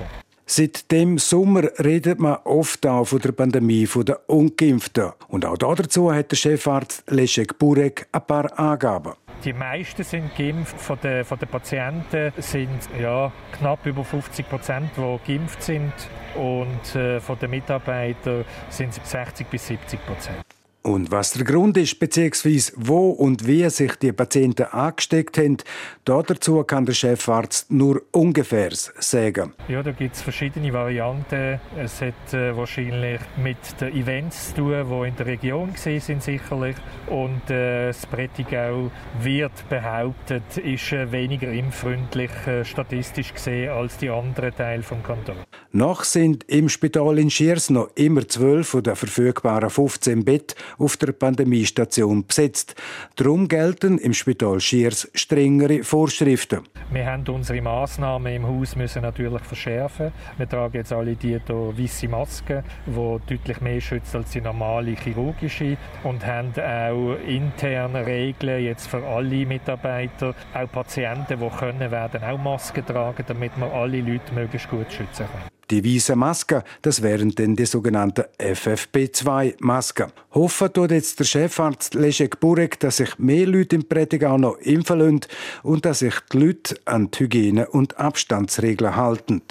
Seit 0.47 0.91
dem 0.91 1.19
Sommer 1.19 1.71
redet 1.79 2.19
man 2.19 2.37
oft 2.45 2.87
auch 2.87 3.05
von 3.05 3.21
der 3.21 3.33
Pandemie 3.33 3.89
der 4.05 4.29
Ungeimpften. 4.29 5.13
Und 5.29 5.45
auch 5.45 5.57
dazu 5.57 6.13
hat 6.13 6.31
der 6.33 6.37
Chefarzt 6.37 7.05
Leszek 7.09 7.59
Burek 7.59 8.09
ein 8.13 8.27
paar 8.27 8.59
Angaben. 8.59 9.13
Die 9.45 9.53
meisten 9.53 10.05
sind 10.05 10.35
geimpft. 10.37 10.79
Von 10.79 10.99
den, 11.03 11.25
von 11.25 11.39
den 11.39 11.49
Patienten 11.49 12.33
sind 12.39 12.89
ja, 13.01 13.33
knapp 13.59 13.85
über 13.87 14.05
50 14.05 14.49
Prozent, 14.49 14.91
die 14.97 15.33
geimpft 15.33 15.63
sind. 15.63 15.93
Und 16.35 16.95
äh, 16.95 17.21
von 17.21 17.39
den 17.39 17.51
Mitarbeitern 17.51 18.45
sind 18.69 18.91
es 18.91 19.11
60 19.11 19.49
bis 19.49 19.67
70 19.67 20.07
Prozent. 20.07 20.62
Und 20.83 21.13
was 21.13 21.31
der 21.31 21.45
Grund 21.45 21.77
ist, 21.77 22.01
beziehungsweise 22.01 22.73
wo 22.75 23.11
und 23.11 23.47
wie 23.47 23.69
sich 23.71 23.95
die 23.97 24.11
Patienten 24.11 24.65
angesteckt 24.65 25.39
haben, 25.39 25.59
dazu 26.05 26.65
kann 26.65 26.87
der 26.87 26.95
Chefarzt 26.95 27.71
nur 27.71 28.03
ungefähr 28.11 28.71
sagen. 28.73 29.53
Ja, 29.69 29.85
da 29.85 29.93
gibt 29.93 30.17
es 30.17 30.23
verschiedene 30.23 30.73
Varianten. 30.73 31.61
Es 31.79 32.01
hat 32.01 32.35
äh, 32.35 32.57
wahrscheinlich 32.57 33.21
mit 33.41 33.57
den 33.81 33.95
Events 33.95 34.49
zu 34.49 34.57
tun, 34.57 34.87
die 34.91 35.09
in 35.09 35.17
der 35.17 35.27
Region 35.27 35.71
sind 35.77 36.21
sicherlich. 36.21 36.77
Und 37.07 37.49
äh, 37.49 37.87
das 37.89 38.05
Prättigau 38.07 38.91
wird 39.21 39.53
behauptet, 39.69 40.57
ist 40.57 40.93
äh, 40.93 41.13
weniger 41.13 41.53
impffreundlich 41.53 42.31
äh, 42.49 42.65
statistisch 42.65 43.33
gesehen 43.33 43.71
als 43.71 43.99
die 43.99 44.11
anderen 44.11 44.53
Teile 44.57 44.83
vom 44.83 45.01
Kanton. 45.05 45.37
Noch 45.71 46.03
sind 46.03 46.45
im 46.49 46.69
Spital 46.69 47.21
in 47.21 47.31
Schiers 47.31 47.71
noch 47.71 47.91
immer 47.95 48.27
zwölf 48.27 48.69
von 48.69 48.83
den 48.83 48.97
verfügbaren 48.97 49.71
15 49.71 50.25
Betten 50.25 50.57
auf 50.79 50.97
der 50.97 51.13
Pandemiestation 51.13 52.27
besetzt. 52.27 52.75
Darum 53.17 53.49
gelten 53.49 53.99
im 53.99 54.15
Spital 54.15 54.61
Schiers 54.61 55.11
strengere 55.15 55.83
Vorschriften. 55.85 56.61
Wir 56.91 57.07
haben 57.07 57.25
unsere 57.29 57.63
Massnahmen 57.63 58.35
im 58.35 58.47
Haus 58.47 58.77
müssen 58.77 59.03
natürlich 59.03 59.43
verschärfen. 59.43 60.13
Wir 60.37 60.49
tragen 60.49 60.77
jetzt 60.77 60.93
alle 60.93 61.15
die 61.15 61.39
weiße 61.47 62.09
Masken, 62.09 62.63
die 62.87 63.37
deutlich 63.37 63.61
mehr 63.61 63.81
schützt 63.81 64.15
als 64.15 64.31
die 64.31 64.41
normale 64.41 64.95
chirurgische 64.95 65.77
und 66.05 66.25
haben 66.27 66.53
auch 66.57 67.17
interne 67.27 68.07
Regeln 68.07 68.65
jetzt 68.65 68.89
für 68.89 69.05
alle 69.05 69.47
Mitarbeiter, 69.47 70.35
auch 70.55 70.71
Patienten, 70.71 71.39
die 71.39 71.59
können, 71.59 71.91
werden 71.91 72.23
auch 72.23 72.39
Masken 72.39 72.85
tragen, 72.85 73.25
damit 73.27 73.53
wir 73.57 73.73
alle 73.73 74.01
Leute 74.01 74.33
möglichst 74.35 74.69
gut 74.69 74.91
schützen 74.93 75.27
können. 75.27 75.62
Die 75.71 75.85
weißen 75.85 76.19
Masken, 76.19 76.63
das 76.83 77.03
wären 77.03 77.35
dann 77.35 77.57
die 77.57 77.67
sogenannten 77.67 78.25
FFP2-Masken. 78.39 80.13
Hoffen 80.35 80.73
tut 80.73 80.91
jetzt 80.91 81.19
der 81.21 81.25
Chefarzt 81.25 81.95
Leszek 81.95 82.41
Burek, 82.41 82.79
dass 82.81 82.99
sich 82.99 83.19
mehr 83.19 83.47
Leute 83.47 83.77
im 83.77 83.89
Prättigau 83.89 84.37
noch 84.39 84.59
impfen 84.59 84.99
lassen 84.99 85.21
und 85.63 85.85
dass 85.85 86.01
sich 86.01 86.15
die 86.33 86.39
Leute 86.39 86.77
an 86.85 87.11
die 87.11 87.21
Hygiene- 87.21 87.69
und 87.69 87.99
Abstandsregeln 87.99 88.97
halten. 88.97 89.43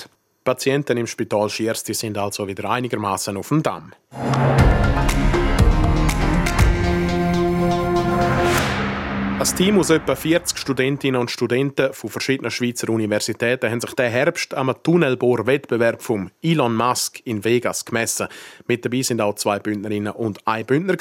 Patienten 0.44 0.98
im 0.98 1.08
Spital 1.08 1.50
Schiers 1.50 1.84
sind 1.86 2.18
also 2.18 2.48
wieder 2.48 2.70
einigermaßen 2.70 3.38
auf 3.38 3.50
dem 3.50 3.62
Damm. 3.62 3.94
Ein 9.42 9.56
Team 9.56 9.80
aus 9.80 9.90
etwa 9.90 10.14
40 10.16 10.56
Studentinnen 10.56 11.20
und 11.20 11.32
Studenten 11.32 11.94
von 11.94 12.12
verschiedenen 12.12 12.52
Schweizer 12.52 12.90
Universitäten 12.90 13.72
haben 13.72 13.82
sich 13.82 13.96
diesen 13.96 14.12
Herbst 14.12 14.54
am 14.54 14.72
Tunnelbohrwettbewerb 14.84 16.04
vom 16.04 16.30
Elon 16.44 16.76
Musk 16.76 17.22
in 17.26 17.44
Vegas 17.44 17.84
gemessen. 17.84 18.28
Mit 18.68 18.86
dabei 18.86 19.02
sind 19.02 19.20
auch 19.20 19.34
zwei 19.34 19.58
Bündnerinnen 19.58 20.14
und 20.14 20.46
ein 20.46 20.64
Bündner. 20.68 20.96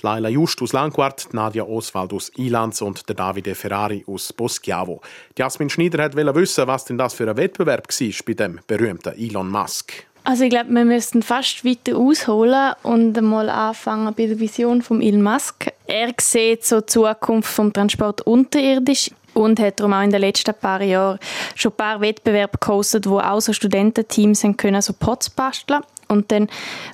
Laila 0.00 0.30
Just 0.30 0.62
aus 0.62 0.72
Langquart, 0.72 1.28
Nadia 1.34 1.64
Oswald 1.64 2.14
aus 2.14 2.32
Ilanz 2.38 2.80
und 2.80 3.06
der 3.06 3.16
Davide 3.16 3.54
Ferrari 3.54 4.02
aus 4.06 4.32
Boschiavo. 4.32 5.02
Jasmin 5.36 5.68
Schneider 5.68 6.10
wollte 6.14 6.34
wissen, 6.36 6.66
was 6.66 6.86
denn 6.86 6.96
das 6.96 7.12
für 7.12 7.28
ein 7.28 7.36
Wettbewerb 7.36 7.86
war 7.86 8.08
bei 8.24 8.32
dem 8.32 8.60
berühmten 8.66 9.12
Elon 9.12 9.50
Musk. 9.50 10.06
Also 10.26 10.44
ich 10.44 10.50
glaube, 10.50 10.70
wir 10.70 10.86
müssten 10.86 11.22
fast 11.22 11.66
weiter 11.66 11.98
ausholen 11.98 12.72
und 12.82 13.16
einmal 13.16 13.50
anfangen 13.50 14.14
bei 14.14 14.26
der 14.26 14.40
Vision 14.40 14.80
von 14.80 15.02
Elon 15.02 15.22
Musk. 15.22 15.70
Er 15.86 16.14
sieht 16.18 16.64
so 16.64 16.80
die 16.80 16.86
Zukunft 16.86 17.52
vom 17.52 17.70
Transport 17.74 18.22
unterirdisch 18.22 19.10
und 19.34 19.60
hat 19.60 19.80
darum 19.80 19.92
auch 19.92 20.00
in 20.00 20.10
den 20.10 20.22
letzten 20.22 20.54
paar 20.54 20.80
Jahren 20.80 21.18
schon 21.54 21.72
ein 21.72 21.76
paar 21.76 22.00
Wettbewerbe 22.00 22.56
gehostet, 22.58 23.06
wo 23.06 23.18
auch 23.18 23.40
so 23.40 23.52
Studententeams 23.52 24.46
können 24.56 24.80
so 24.80 24.94
Pots 24.94 25.28
basteln 25.28 25.82
und 26.08 26.30
dann, 26.32 26.48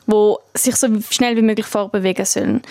wo 0.07 0.39
sich 0.55 0.77
so 0.77 0.89
schnell 1.11 1.37
wie 1.37 1.43
möglich 1.43 1.67
vorbewegen 1.67 2.25
sollen. 2.25 2.63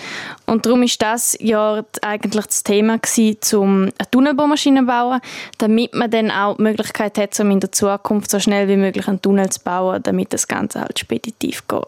Und 0.45 0.65
darum 0.65 0.83
ist 0.83 1.01
das 1.01 1.37
ja 1.39 1.83
eigentlich 2.01 2.45
das 2.45 2.63
Thema 2.63 2.97
gewesen, 2.97 3.57
um 3.57 3.81
eine 3.83 4.11
Tunnelbohrmaschine 4.11 4.81
zu 4.81 4.85
bauen, 4.85 5.21
damit 5.57 5.93
man 5.93 6.11
dann 6.11 6.31
auch 6.31 6.57
die 6.57 6.63
Möglichkeit 6.63 7.17
hat, 7.17 7.39
um 7.39 7.51
in 7.51 7.59
der 7.59 7.71
Zukunft 7.71 8.31
so 8.31 8.39
schnell 8.39 8.67
wie 8.67 8.77
möglich 8.77 9.07
einen 9.07 9.21
Tunnel 9.21 9.49
zu 9.49 9.61
bauen, 9.61 10.01
damit 10.03 10.33
das 10.33 10.47
Ganze 10.47 10.81
halt 10.81 10.99
speditiv 10.99 11.67
geht. 11.67 11.79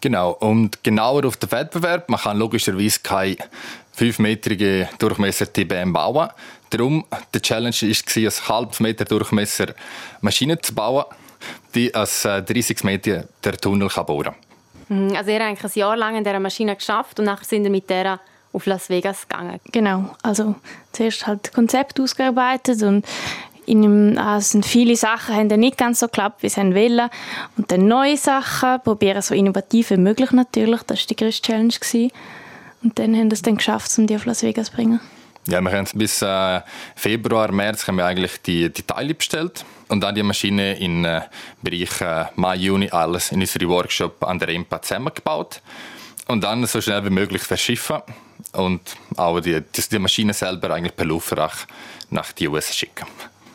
Genau, 0.00 0.32
und 0.32 0.82
genauer 0.84 1.24
auf 1.24 1.36
den 1.36 1.50
Wettbewerb, 1.50 2.08
man 2.08 2.20
kann 2.20 2.38
logischerweise 2.38 3.00
keine 3.02 3.36
5-metrige 3.98 4.88
Durchmesser 4.98 5.52
TBM 5.52 5.92
bauen. 5.92 6.28
Darum, 6.70 7.04
die 7.34 7.40
Challenge 7.40 7.74
war, 7.74 8.16
eine 8.16 8.48
halb 8.48 8.80
Meter 8.80 9.04
Durchmesser 9.04 9.74
Maschine 10.20 10.60
zu 10.60 10.74
bauen, 10.74 11.04
die 11.74 11.94
als 11.94 12.22
30 12.22 12.70
äh, 12.82 12.86
Meter 12.86 13.24
der 13.44 13.56
Tunnel 13.56 13.88
kann 13.88 14.06
bohren 14.06 14.34
kann. 14.88 15.08
Mhm, 15.08 15.16
also 15.16 15.30
ihr 15.30 15.38
habt 15.38 15.48
eigentlich 15.48 15.76
ein 15.76 15.78
Jahr 15.78 15.96
lang 15.96 16.16
in 16.16 16.24
dieser 16.24 16.40
Maschine 16.40 16.76
geschafft 16.76 17.18
und 17.18 17.26
nachher 17.26 17.44
sind 17.44 17.64
ihr 17.64 17.70
mit 17.70 17.88
der 17.90 18.20
auf 18.52 18.66
Las 18.66 18.88
Vegas 18.88 19.28
gegangen. 19.28 19.60
Genau, 19.72 20.16
also 20.22 20.54
zuerst 20.92 21.26
halt 21.26 21.46
das 21.46 21.52
Konzept 21.52 22.00
ausgearbeitet 22.00 22.82
und 22.82 23.06
in 23.66 23.84
einem, 23.84 24.18
also 24.18 24.62
viele 24.62 24.96
Sachen 24.96 25.34
haben 25.34 25.48
dann 25.50 25.60
nicht 25.60 25.76
ganz 25.76 26.00
so 26.00 26.06
geklappt, 26.06 26.42
wie 26.42 26.48
sie 26.48 26.74
wollen. 26.74 27.10
Und 27.58 27.70
dann 27.70 27.86
neue 27.86 28.16
Sachen, 28.16 28.80
probieren 28.82 29.20
so 29.20 29.34
innovativ 29.34 29.90
wie 29.90 29.98
möglich 29.98 30.32
natürlich, 30.32 30.82
das 30.84 31.00
war 31.00 31.06
die 31.06 31.16
größte 31.16 31.42
Challenge. 31.42 31.74
Gewesen. 31.74 32.10
Und 32.82 32.98
dann 32.98 33.14
haben 33.14 33.30
wir 33.30 33.34
es 33.34 33.42
dann 33.42 33.56
geschafft, 33.56 33.92
um 33.98 34.06
die 34.06 34.16
auf 34.16 34.24
Las 34.24 34.42
Vegas 34.42 34.68
zu 34.68 34.72
bringen. 34.72 35.00
Ja, 35.48 35.62
wir 35.62 35.72
haben 35.72 35.86
bis 35.94 36.20
äh, 36.20 36.60
Februar, 36.94 37.50
März 37.50 37.88
haben 37.88 37.96
wir 37.96 38.04
eigentlich 38.04 38.42
die, 38.42 38.70
die 38.70 38.82
Teile 38.82 39.14
bestellt 39.14 39.64
und 39.88 40.02
dann 40.02 40.14
die 40.14 40.22
Maschine 40.22 40.78
im 40.78 41.06
äh, 41.06 41.22
Bereich 41.62 42.02
äh, 42.02 42.26
Mai, 42.36 42.56
Juni 42.56 42.90
alles 42.90 43.32
in 43.32 43.40
unserem 43.40 43.70
Workshop 43.70 44.22
an 44.24 44.38
der 44.38 44.50
EMPA 44.50 44.82
zusammengebaut 44.82 45.62
und 46.26 46.44
dann 46.44 46.66
so 46.66 46.82
schnell 46.82 47.02
wie 47.06 47.10
möglich 47.10 47.42
verschiffen 47.44 48.02
und 48.52 48.94
auch 49.16 49.40
die, 49.40 49.62
die, 49.62 49.88
die 49.90 49.98
Maschine 49.98 50.34
selber 50.34 50.68
eigentlich 50.68 50.94
per 50.94 51.06
Luftfracht 51.06 51.66
nach 52.10 52.30
die 52.32 52.46
USA 52.46 52.74
schicken. 52.74 53.06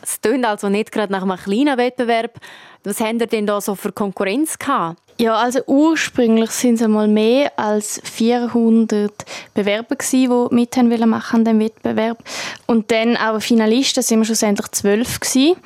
Es 0.02 0.20
klingt 0.20 0.44
also 0.46 0.68
nicht 0.68 0.90
gerade 0.90 1.12
nach 1.12 1.22
einem 1.22 1.38
kleinen 1.38 1.78
Wettbewerb. 1.78 2.40
Was 2.84 3.00
habt 3.00 3.20
ihr 3.20 3.26
denn 3.26 3.46
da 3.46 3.60
so 3.60 3.74
für 3.74 3.92
Konkurrenz 3.92 4.58
gehabt? 4.58 5.00
Ja, 5.18 5.36
also 5.36 5.60
ursprünglich 5.66 6.50
sind 6.50 6.74
es 6.74 6.82
einmal 6.82 7.06
mehr 7.06 7.52
als 7.56 8.00
400 8.04 9.12
Bewerber 9.54 9.94
gewesen, 9.94 10.48
die 10.50 10.54
mit 10.54 10.76
machen 10.76 11.08
machen 11.08 11.38
an 11.40 11.44
dem 11.44 11.60
Wettbewerb. 11.60 12.18
Und 12.66 12.90
dann 12.90 13.16
aber 13.16 13.40
Finalisten 13.40 14.02
sind 14.02 14.18
wir 14.18 14.24
schlussendlich 14.24 14.68
zwölf 14.72 15.20
gewesen. 15.20 15.56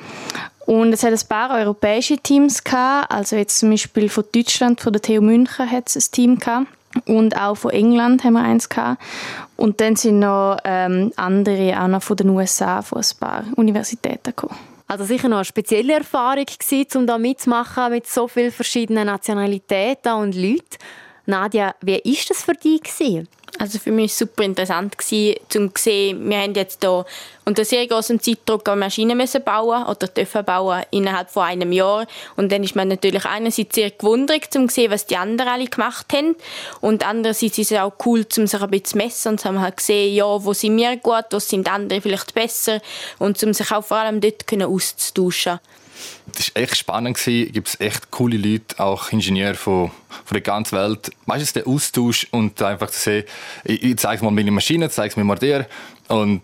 Und 0.67 0.93
es 0.93 1.03
hat 1.03 1.13
ein 1.13 1.27
paar 1.27 1.57
europäische 1.57 2.17
Teams 2.17 2.63
gehabt, 2.63 3.11
also 3.11 3.35
jetzt 3.35 3.57
zum 3.57 3.71
Beispiel 3.71 4.07
von 4.07 4.23
Deutschland, 4.31 4.81
von 4.81 4.93
der 4.93 5.01
TU 5.01 5.19
München 5.19 5.69
hat 5.69 5.89
es 5.89 5.95
ein 5.95 6.11
Team 6.11 6.39
gehabt. 6.39 6.67
Und 7.07 7.35
auch 7.35 7.55
von 7.55 7.71
England 7.71 8.23
haben 8.23 8.33
wir 8.33 8.43
eins 8.43 8.69
gehabt. 8.69 9.01
Und 9.57 9.81
dann 9.81 9.95
sind 9.95 10.19
noch 10.19 10.57
ähm, 10.63 11.11
andere, 11.15 11.81
auch 11.81 11.87
noch 11.87 12.03
von 12.03 12.17
den 12.17 12.29
USA, 12.29 12.83
von 12.83 12.99
ein 12.99 13.19
paar 13.19 13.43
Universitäten 13.55 14.29
gekommen. 14.35 14.57
Also 14.89 15.05
sicher 15.05 15.29
noch 15.29 15.37
eine 15.37 15.45
spezielle 15.45 15.93
Erfahrung 15.93 16.45
gewesen, 16.45 16.97
um 16.97 17.05
da 17.05 17.19
mitzumachen 17.19 17.91
mit 17.91 18.07
so 18.07 18.27
vielen 18.27 18.51
verschiedenen 18.51 19.05
Nationalitäten 19.05 20.13
und 20.13 20.33
Leuten. 20.33 20.79
Nadja, 21.27 21.75
wie 21.81 21.93
war 22.03 22.25
das 22.27 22.43
für 22.43 22.53
dich? 22.53 22.81
Gewesen? 22.81 23.27
Also 23.57 23.79
für 23.79 23.91
mich 23.91 24.03
war 24.03 24.05
es 24.05 24.17
super 24.17 24.43
interessant, 24.43 24.95
um 24.95 25.75
zu 25.75 25.83
sehen, 25.83 26.29
wir 26.29 26.37
haben 26.37 26.53
jetzt 26.53 26.81
hier 26.81 27.05
unter 27.45 27.65
sehr 27.65 27.87
großem 27.87 28.21
Zeitdruck 28.21 28.67
eine 28.69 28.77
Maschine 28.77 29.15
müssen 29.15 29.43
bauen 29.43 29.85
oder 29.87 30.07
dürfen 30.07 30.45
bauen 30.45 30.83
innerhalb 30.91 31.31
von 31.31 31.43
einem 31.43 31.71
Jahr. 31.71 32.05
Und 32.35 32.51
dann 32.51 32.63
ist 32.63 32.75
man 32.75 32.87
natürlich 32.87 33.25
einerseits 33.25 33.75
sehr 33.75 33.91
gewundert, 33.91 34.55
um 34.55 34.69
zu 34.69 34.75
sehen, 34.75 34.91
was 34.91 35.07
die 35.07 35.17
anderen 35.17 35.49
alle 35.49 35.65
gemacht 35.65 36.05
haben. 36.13 36.35
Und 36.79 37.05
andererseits 37.05 37.57
ist 37.57 37.71
es 37.71 37.79
auch 37.79 37.93
cool, 38.05 38.25
um 38.37 38.47
sich 38.47 38.61
ein 38.61 38.69
bisschen 38.69 38.85
zu 38.85 38.97
messen 38.97 39.29
und 39.29 39.39
zu 39.39 39.59
halt 39.59 39.77
gesehen, 39.77 40.15
ja, 40.15 40.25
wo 40.25 40.53
sind 40.53 40.77
wir 40.77 40.95
gut, 40.97 41.25
wo 41.31 41.39
sind 41.39 41.69
andere 41.71 42.01
vielleicht 42.01 42.33
besser 42.35 42.81
und 43.17 43.41
um 43.43 43.53
sich 43.53 43.71
auch 43.71 43.83
vor 43.83 43.97
allem 43.97 44.21
dort 44.21 44.45
auszutauschen. 44.61 45.59
Das 46.25 46.53
war 46.53 46.61
echt 46.61 46.77
spannend. 46.77 47.17
Es 47.17 47.25
gibt 47.25 47.79
echt 47.79 48.11
coole 48.11 48.37
Leute, 48.37 48.79
auch 48.79 49.11
Ingenieure 49.11 49.55
von, 49.55 49.91
von 50.25 50.35
der 50.35 50.41
ganzen 50.41 50.77
Welt. 50.77 51.11
Meistens 51.25 51.53
der 51.53 51.67
Austausch 51.67 52.27
und 52.31 52.61
einfach 52.61 52.89
zu 52.89 52.99
sehen, 52.99 53.25
ich, 53.63 53.83
ich 53.83 53.97
zeige 53.97 54.23
mal 54.23 54.31
meine 54.31 54.51
Maschine, 54.51 54.89
zeige 54.89 55.19
mir 55.19 55.25
mal 55.25 55.37
dir. 55.37 55.67
Und 56.07 56.41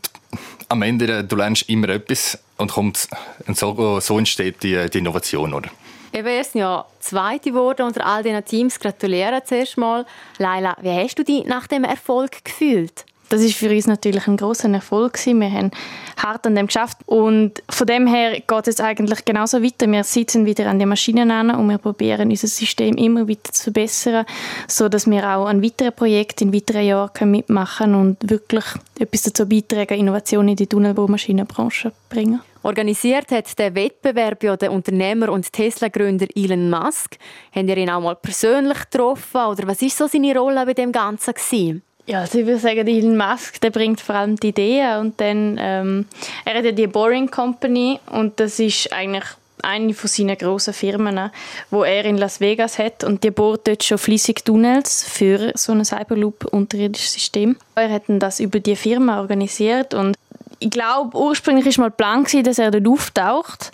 am 0.70 0.82
Ende, 0.82 1.24
du 1.24 1.36
lernst 1.36 1.70
immer 1.70 1.90
etwas 1.90 2.38
und, 2.58 2.72
kommt, 2.72 3.08
und 3.48 3.58
so, 3.58 4.00
so 4.00 4.18
entsteht 4.18 4.64
die, 4.64 4.90
die 4.90 4.98
Innovation. 4.98 5.54
Oder? 5.54 5.70
Eben 6.14 6.28
erst 6.28 6.56
ja 6.56 6.86
Zweite 7.00 7.50
geworden 7.50 7.86
unter 7.86 8.06
all 8.06 8.24
diesen 8.24 8.44
Teams. 8.46 8.80
Gratuliere 8.80 9.44
zuerst 9.44 9.78
mal. 9.78 10.06
Laila, 10.38 10.78
wie 10.82 10.90
hast 10.90 11.20
du 11.20 11.24
dich 11.24 11.46
nach 11.46 11.68
dem 11.68 11.84
Erfolg 11.84 12.44
gefühlt? 12.44 13.06
Das 13.30 13.42
ist 13.42 13.56
für 13.56 13.70
uns 13.70 13.88
natürlich 13.88 14.28
ein 14.28 14.38
großer 14.38 14.70
Erfolg 14.70 15.14
gewesen. 15.14 15.42
Wir 15.42 15.52
haben 15.52 15.72
hart 16.18 16.46
an 16.46 16.56
dem 16.56 16.68
geschafft 16.68 16.98
und 17.06 17.64
von 17.70 17.88
dem 17.88 18.08
her 18.08 18.40
geht 18.40 18.68
es 18.68 18.80
eigentlich 18.80 19.26
genauso 19.26 19.64
weiter. 19.64 19.92
Wir 19.92 20.04
sitzen 20.04 20.46
wieder 20.46 20.68
an 20.68 20.80
den 20.80 20.90
Maschinen 20.90 21.32
an 21.32 21.50
und 21.50 21.68
wir 21.68 21.78
probieren 21.78 22.30
unser 22.30 22.48
System 22.48 22.96
immer 22.96 23.28
wieder 23.28 23.52
zu 23.52 23.64
verbessern, 23.64 24.26
so 24.68 24.90
dass 24.90 25.10
wir 25.10 25.24
auch 25.24 25.48
an 25.48 25.64
weiteren 25.64 25.94
Projekten 25.94 26.50
in 26.50 26.54
weiteren 26.54 26.86
Jahren 26.86 27.32
mitmachen 27.32 27.92
können 27.92 27.96
und 27.96 28.30
wirklich 28.30 28.66
etwas 29.00 29.24
dazu 29.24 29.48
beitragen, 29.48 30.00
Innovationen 30.00 30.50
in 30.50 30.56
die 30.56 30.68
Tunnelbaumaschinenbranche 30.68 31.92
bringen. 32.10 32.42
Organisiert 32.62 33.32
hat 33.32 33.60
der 33.60 33.76
Wettbewerb 33.76 34.44
ja 34.44 34.58
der 34.58 34.72
Unternehmer 34.72 35.30
und 35.30 35.52
Tesla-Gründer 35.52 36.28
Elon 36.36 36.70
Musk. 36.70 37.18
Habt 37.54 37.68
ihr 37.68 37.78
ihn 37.78 37.90
auch 37.90 38.02
mal 38.02 38.16
persönlich 38.16 38.90
getroffen 38.90 39.42
oder 39.42 39.68
was 39.68 39.82
ist 39.82 39.98
so 39.98 40.08
seine 40.08 40.36
Rolle 40.36 40.66
bei 40.66 40.74
dem 40.74 40.92
Ganzen 40.92 41.34
gewesen? 41.34 41.84
Ja, 42.08 42.20
also 42.22 42.38
ich 42.38 42.46
würde 42.46 42.60
sagen, 42.60 42.88
Elon 42.88 43.18
Musk, 43.18 43.60
der 43.62 43.72
bringt 43.72 44.00
vor 44.00 44.16
allem 44.16 44.36
die 44.36 44.50
Ideen 44.50 45.00
und 45.00 45.20
dann, 45.20 45.58
ähm, 45.60 46.06
er 46.46 46.56
hat 46.56 46.66
ja 46.66 46.72
die 46.72 46.86
Boring 46.86 47.32
Company 47.32 48.00
und 48.12 48.40
das 48.40 48.60
ist 48.60 48.94
eigentlich 48.94 49.26
eine 49.64 49.94
von 49.96 50.08
seinen 50.08 50.38
grossen 50.38 50.74
Firmen, 50.74 51.32
wo 51.72 51.84
er 51.84 52.06
in 52.06 52.18
Las 52.18 52.40
Vegas 52.40 52.78
hat 52.78 53.04
und 53.04 53.24
die 53.24 53.32
bohrt 53.32 53.68
dort 53.68 53.84
schon 53.84 53.98
fließig 53.98 54.44
Tunnels 54.44 55.04
für 55.04 55.52
so 55.56 55.72
ein 55.72 55.84
Cyberloop 55.84 56.46
unterirdisches 56.52 57.14
System. 57.14 57.58
Er 57.74 57.90
hat 57.90 58.04
das 58.08 58.40
über 58.40 58.60
die 58.60 58.76
Firma 58.76 59.20
organisiert 59.20 59.96
und 59.96 60.16
ich 60.60 60.70
glaube, 60.70 61.18
ursprünglich 61.18 61.78
war 61.78 61.86
mal 61.86 61.92
Plan, 61.92 62.26
dass 62.44 62.60
er 62.60 62.72
dort 62.72 62.88
auftaucht. 62.88 63.72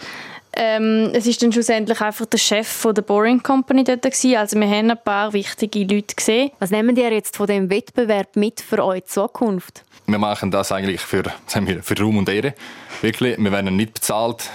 Ähm, 0.54 1.12
es 1.14 1.28
ist 1.28 1.42
dann 1.42 1.52
schlussendlich 1.54 2.02
einfach 2.02 2.26
der 2.26 2.38
Chef 2.38 2.68
von 2.68 2.94
der 2.94 3.04
Boring 3.04 3.42
Company 3.42 3.84
dort 3.84 4.02
gewesen. 4.02 4.36
Also 4.36 4.60
wir 4.60 4.68
haben 4.68 4.92
ein 4.92 5.04
paar 5.04 5.32
wichtige 5.32 5.80
Leute 5.80 6.16
gesehen. 6.16 6.52
Was 6.60 6.72
nehmen 6.72 6.94
die 6.94 7.02
jetzt 7.02 7.38
von 7.38 7.48
dem 7.48 7.70
Wettbewerb 7.70 8.36
mit 8.36 8.60
für 8.60 8.84
eure 8.84 9.04
Zukunft? 9.06 9.84
Wir 10.08 10.18
machen 10.18 10.52
das 10.52 10.72
eigentlich 10.72 11.02
für, 11.02 11.24
sagen 11.48 11.68
wir, 11.68 11.82
für 11.84 11.98
Ruhm 12.00 12.18
und 12.18 12.30
Ehre. 12.30 12.54
Wirklich, 13.02 13.38
wir 13.38 13.52
werden 13.52 13.76
nicht 13.76 13.94
bezahlt. 13.94 14.50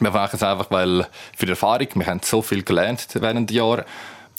Wir 0.00 0.10
machen 0.10 0.36
es 0.36 0.42
einfach, 0.42 0.70
weil 0.70 1.06
für 1.36 1.46
die 1.46 1.52
Erfahrung, 1.52 1.88
wir 1.94 2.06
haben 2.06 2.20
so 2.22 2.42
viel 2.42 2.62
gelernt 2.62 3.06
während 3.14 3.50
der 3.50 3.56
Jahre 3.56 3.86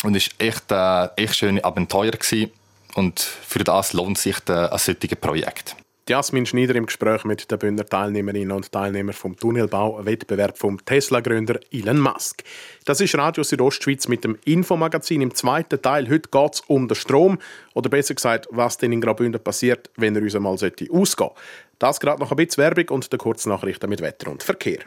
und 0.03 0.15
es 0.15 0.29
war 0.37 0.47
echt, 0.47 0.71
äh, 0.71 1.23
echt 1.23 1.37
schöne 1.37 1.63
Abenteuer 1.63 2.11
gewesen. 2.11 2.51
und 2.95 3.19
für 3.19 3.63
das 3.63 3.93
lohnt 3.93 4.17
sich 4.17 4.37
äh, 4.49 4.67
ein 4.69 4.77
solches 4.77 5.15
Projekt. 5.15 5.75
Jasmin 6.09 6.45
Schneider 6.45 6.75
im 6.75 6.85
Gespräch 6.85 7.25
mit 7.25 7.51
den 7.51 7.59
Bündner 7.59 7.85
Teilnehmerinnen 7.85 8.53
und 8.53 8.71
Teilnehmern 8.71 9.13
vom 9.13 9.35
Tunnelbau-Wettbewerb 9.35 10.57
vom 10.57 10.83
Tesla-Gründer 10.85 11.59
Elon 11.69 11.99
Musk. 11.99 12.43
Das 12.85 13.01
ist 13.01 13.15
Radio 13.15 13.43
Südostschweiz 13.43 14.07
mit 14.07 14.23
dem 14.23 14.37
Infomagazin 14.45 15.21
im 15.21 15.35
zweiten 15.35 15.81
Teil. 15.81 16.09
Heute 16.09 16.29
geht 16.29 16.53
es 16.53 16.61
um 16.61 16.87
den 16.87 16.95
Strom 16.95 17.39
oder 17.73 17.89
besser 17.89 18.15
gesagt, 18.15 18.47
was 18.51 18.77
denn 18.77 18.93
in 18.93 19.01
Graubünden 19.01 19.43
passiert, 19.43 19.89
wenn 19.97 20.15
er 20.15 20.21
uns 20.21 20.33
einmal 20.33 20.53
ausgehen 20.53 20.89
sollte. 21.05 21.31
Das 21.77 21.99
gerade 21.99 22.21
noch 22.21 22.31
ein 22.31 22.37
bisschen 22.37 22.63
Werbung 22.63 22.89
und 22.95 23.11
der 23.11 23.19
Kurznachrichten 23.19 23.89
mit 23.89 24.01
Wetter 24.01 24.31
und 24.31 24.43
Verkehr. 24.43 24.79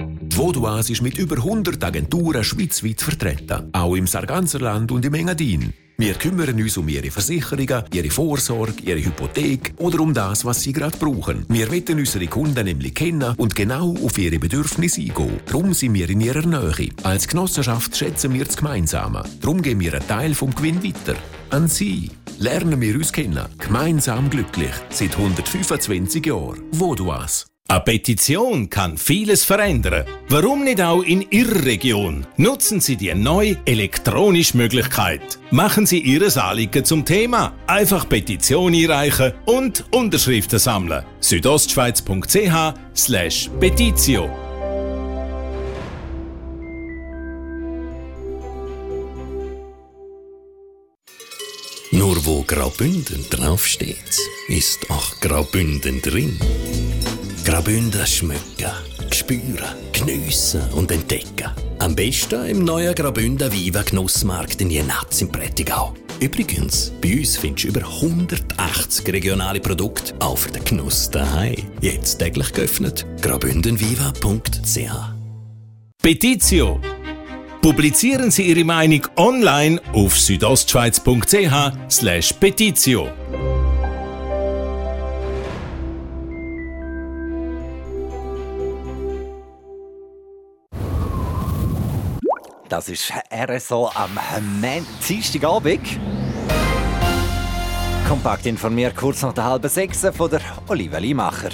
Die 0.00 0.36
Voduas 0.36 0.88
ist 0.88 1.02
mit 1.02 1.18
über 1.18 1.36
100 1.36 1.84
Agenturen 1.84 2.42
schweizweit 2.42 3.02
vertreten, 3.02 3.68
auch 3.72 3.94
im 3.94 4.06
Sarganserland 4.06 4.90
und 4.90 5.04
im 5.04 5.12
Engadin. 5.12 5.74
Wir 6.00 6.14
kümmern 6.14 6.58
uns 6.58 6.78
um 6.78 6.88
Ihre 6.88 7.10
Versicherungen, 7.10 7.84
Ihre 7.92 8.08
Vorsorge, 8.08 8.82
Ihre 8.84 9.04
Hypothek 9.04 9.74
oder 9.76 10.00
um 10.00 10.14
das, 10.14 10.46
was 10.46 10.62
Sie 10.62 10.72
gerade 10.72 10.96
brauchen. 10.96 11.44
Wir 11.50 11.70
wollen 11.70 11.98
unsere 11.98 12.26
Kunden 12.26 12.64
nämlich 12.64 12.94
kennen 12.94 13.34
und 13.36 13.54
genau 13.54 13.94
auf 14.02 14.16
ihre 14.16 14.38
Bedürfnisse 14.38 15.02
eingehen. 15.02 15.38
Darum 15.44 15.74
sind 15.74 15.92
wir 15.92 16.08
in 16.08 16.22
ihrer 16.22 16.46
Nähe. 16.46 16.88
Als 17.02 17.28
Genossenschaft 17.28 17.94
schätzen 17.94 18.32
wir 18.32 18.46
das 18.46 18.56
Gemeinsame. 18.56 19.24
Darum 19.42 19.60
geben 19.60 19.80
wir 19.80 19.92
einen 19.92 20.08
Teil 20.08 20.32
vom 20.32 20.54
Gewinn 20.54 20.82
weiter. 20.82 21.16
An 21.50 21.68
Sie. 21.68 22.10
Lernen 22.38 22.80
wir 22.80 22.94
uns 22.94 23.12
kennen. 23.12 23.44
Gemeinsam 23.58 24.30
glücklich. 24.30 24.72
Seit 24.88 25.14
125 25.14 26.24
Jahren. 26.24 26.62
Voduas. 26.72 27.49
Eine 27.70 27.78
Petition 27.82 28.68
kann 28.68 28.98
vieles 28.98 29.44
verändern. 29.44 30.04
Warum 30.28 30.64
nicht 30.64 30.80
auch 30.80 31.04
in 31.04 31.24
Ihrer 31.30 31.64
Region? 31.64 32.26
Nutzen 32.36 32.80
Sie 32.80 32.96
die 32.96 33.14
neue 33.14 33.58
elektronische 33.64 34.56
Möglichkeit. 34.56 35.38
Machen 35.52 35.86
Sie 35.86 36.00
Ihre 36.00 36.34
Anliegen 36.42 36.84
zum 36.84 37.04
Thema. 37.04 37.54
Einfach 37.68 38.08
Petition 38.08 38.74
einreichen 38.74 39.34
und 39.46 39.84
Unterschriften 39.92 40.58
sammeln. 40.58 41.04
südostschweiz.ch 41.20 42.74
slash 42.96 43.48
Petitio. 43.60 44.28
Nur 51.92 52.26
wo 52.26 52.42
Graubünden 52.42 53.26
draufsteht, 53.30 54.18
ist 54.48 54.90
auch 54.90 55.20
Graubünden 55.20 56.02
drin. 56.02 56.36
Graubünden 57.50 58.06
schmücken, 58.06 58.70
spüren, 59.10 59.74
geniessen 59.92 60.62
und 60.70 60.92
entdecken. 60.92 61.50
Am 61.80 61.96
besten 61.96 62.46
im 62.46 62.64
neuen 62.64 62.94
Graubünden 62.94 63.50
Viva 63.50 63.82
Genussmarkt 63.82 64.60
in 64.60 64.70
Jenatz 64.70 65.20
im 65.20 65.32
Prättigau. 65.32 65.92
Übrigens, 66.20 66.92
bei 67.02 67.18
uns 67.18 67.36
findest 67.36 67.64
du 67.64 67.68
über 67.70 67.80
180 67.80 69.12
regionale 69.12 69.58
Produkte 69.58 70.14
auch 70.20 70.38
für 70.38 70.52
den 70.52 70.62
Genuss 70.62 71.10
daheim. 71.10 71.56
Jetzt 71.80 72.18
täglich 72.20 72.52
geöffnet. 72.52 73.04
graubündenviva.ch 73.20 74.92
Petitio. 76.00 76.80
Publizieren 77.60 78.30
Sie 78.30 78.44
Ihre 78.44 78.64
Meinung 78.64 79.08
online 79.16 79.82
auf 79.92 80.16
südostschweiz.ch 80.16 81.72
slash 81.90 82.32
petitio. 82.34 83.08
Das 92.70 92.88
ist 92.88 93.12
RSO 93.34 93.90
am 93.92 94.16
Dienstagabend. 95.08 95.80
Kompakt 98.06 98.46
informiert 98.46 98.94
kurz 98.94 99.22
nach 99.22 99.32
der 99.32 99.42
halben 99.42 99.68
sechs 99.68 100.06
von 100.16 100.30
der 100.30 100.40
Oliva 100.68 100.98
Limacher. 100.98 101.50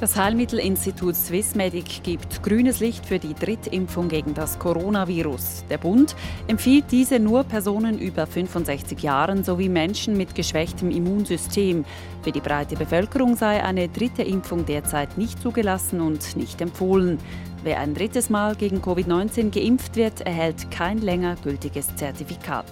Das 0.00 0.16
Heilmittelinstitut 0.16 1.14
Swissmedic 1.14 2.04
gibt 2.04 2.42
grünes 2.44 2.78
Licht 2.78 3.04
für 3.04 3.18
die 3.18 3.34
Drittimpfung 3.34 4.08
gegen 4.08 4.32
das 4.32 4.58
Coronavirus. 4.60 5.64
Der 5.68 5.76
Bund 5.76 6.14
empfiehlt 6.46 6.84
diese 6.90 7.18
nur 7.18 7.42
Personen 7.42 7.98
über 7.98 8.26
65 8.26 9.02
Jahren 9.02 9.42
sowie 9.42 9.68
Menschen 9.68 10.16
mit 10.16 10.34
geschwächtem 10.36 10.90
Immunsystem. 10.90 11.84
Für 12.22 12.32
die 12.32 12.40
breite 12.40 12.76
Bevölkerung 12.76 13.36
sei 13.36 13.62
eine 13.62 13.88
dritte 13.88 14.22
Impfung 14.22 14.64
derzeit 14.64 15.18
nicht 15.18 15.42
zugelassen 15.42 16.00
und 16.00 16.34
nicht 16.36 16.60
empfohlen. 16.62 17.18
Wer 17.62 17.78
ein 17.78 17.94
drittes 17.94 18.30
Mal 18.30 18.54
gegen 18.54 18.80
Covid-19 18.80 19.50
geimpft 19.50 19.96
wird, 19.96 20.22
erhält 20.22 20.70
kein 20.70 20.98
länger 20.98 21.36
gültiges 21.42 21.94
Zertifikat. 21.94 22.64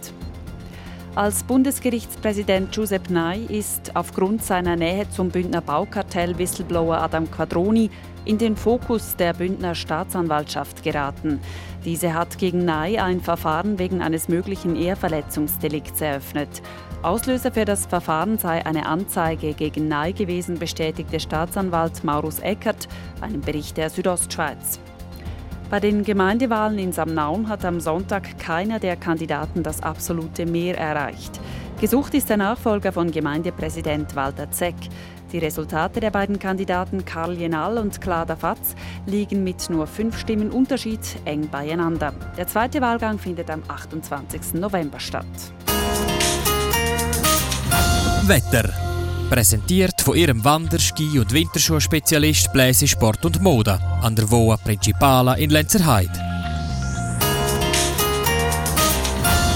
Als 1.14 1.42
Bundesgerichtspräsident 1.42 2.72
Giuseppe 2.72 3.12
Ney 3.12 3.44
ist 3.48 3.96
aufgrund 3.96 4.42
seiner 4.42 4.77
Nähe 4.77 5.09
zum 5.11 5.31
Bündner 5.31 5.61
Baukartell 5.61 6.38
Whistleblower 6.38 7.03
Adam 7.03 7.31
Quadroni 7.31 7.90
in 8.24 8.38
den 8.38 8.57
Fokus 8.57 9.16
der 9.16 9.35
Bündner 9.35 9.74
Staatsanwaltschaft 9.74 10.83
geraten. 10.83 11.40
Diese 11.85 12.14
hat 12.14 12.38
gegen 12.38 12.64
Ney 12.64 12.98
ein 12.98 13.20
Verfahren 13.20 13.79
wegen 13.79 14.01
eines 14.01 14.29
möglichen 14.29 14.77
Ehrverletzungsdelikts 14.77 16.01
eröffnet. 16.01 16.62
Auslöser 17.02 17.52
für 17.52 17.64
das 17.64 17.87
Verfahren 17.87 18.38
sei 18.38 18.66
eine 18.66 18.87
Anzeige 18.87 19.54
gegen 19.54 19.87
Ney 19.87 20.12
gewesen, 20.12 20.58
bestätigte 20.58 21.20
Staatsanwalt 21.20 22.02
Maurus 22.02 22.40
Eckert 22.40 22.88
einem 23.20 23.40
Bericht 23.40 23.76
der 23.76 23.88
Südostschweiz. 23.88 24.80
Bei 25.70 25.78
den 25.78 26.02
Gemeindewahlen 26.02 26.78
in 26.78 26.92
Samnaun 26.92 27.48
hat 27.48 27.64
am 27.64 27.78
Sonntag 27.78 28.38
keiner 28.40 28.80
der 28.80 28.96
Kandidaten 28.96 29.62
das 29.62 29.80
absolute 29.80 30.44
Mehr 30.44 30.76
erreicht. 30.76 31.38
Gesucht 31.80 32.14
ist 32.14 32.30
der 32.30 32.37
Nachfolger 32.38 32.90
von 32.90 33.12
Gemeindepräsident 33.12 34.16
Walter 34.16 34.50
Zeck. 34.50 34.74
Die 35.30 35.38
Resultate 35.38 36.00
der 36.00 36.11
beiden 36.11 36.40
Kandidaten 36.40 37.04
Karl 37.04 37.34
Jenal 37.34 37.78
und 37.78 38.00
Clara 38.00 38.34
Fatz 38.34 38.74
liegen 39.06 39.44
mit 39.44 39.70
nur 39.70 39.87
fünf 39.87 40.18
Stimmen 40.18 40.50
Unterschied 40.50 41.00
eng 41.26 41.48
beieinander. 41.48 42.12
Der 42.37 42.48
zweite 42.48 42.80
Wahlgang 42.80 43.18
findet 43.18 43.50
am 43.50 43.62
28. 43.68 44.54
November 44.54 44.98
statt. 44.98 45.26
Wetter. 48.28 48.68
Präsentiert 49.30 50.02
von 50.02 50.14
ihrem 50.14 50.44
Wander-, 50.44 50.78
Ski- 50.78 51.18
und 51.18 51.32
Winterschuhspezialist 51.32 52.52
Bläse 52.52 52.86
Sport 52.86 53.24
und 53.24 53.40
Mode 53.40 53.80
an 54.02 54.14
der 54.14 54.30
Voa 54.30 54.58
Principala 54.58 55.34
in 55.34 55.48
Lenzerheide. 55.48 56.12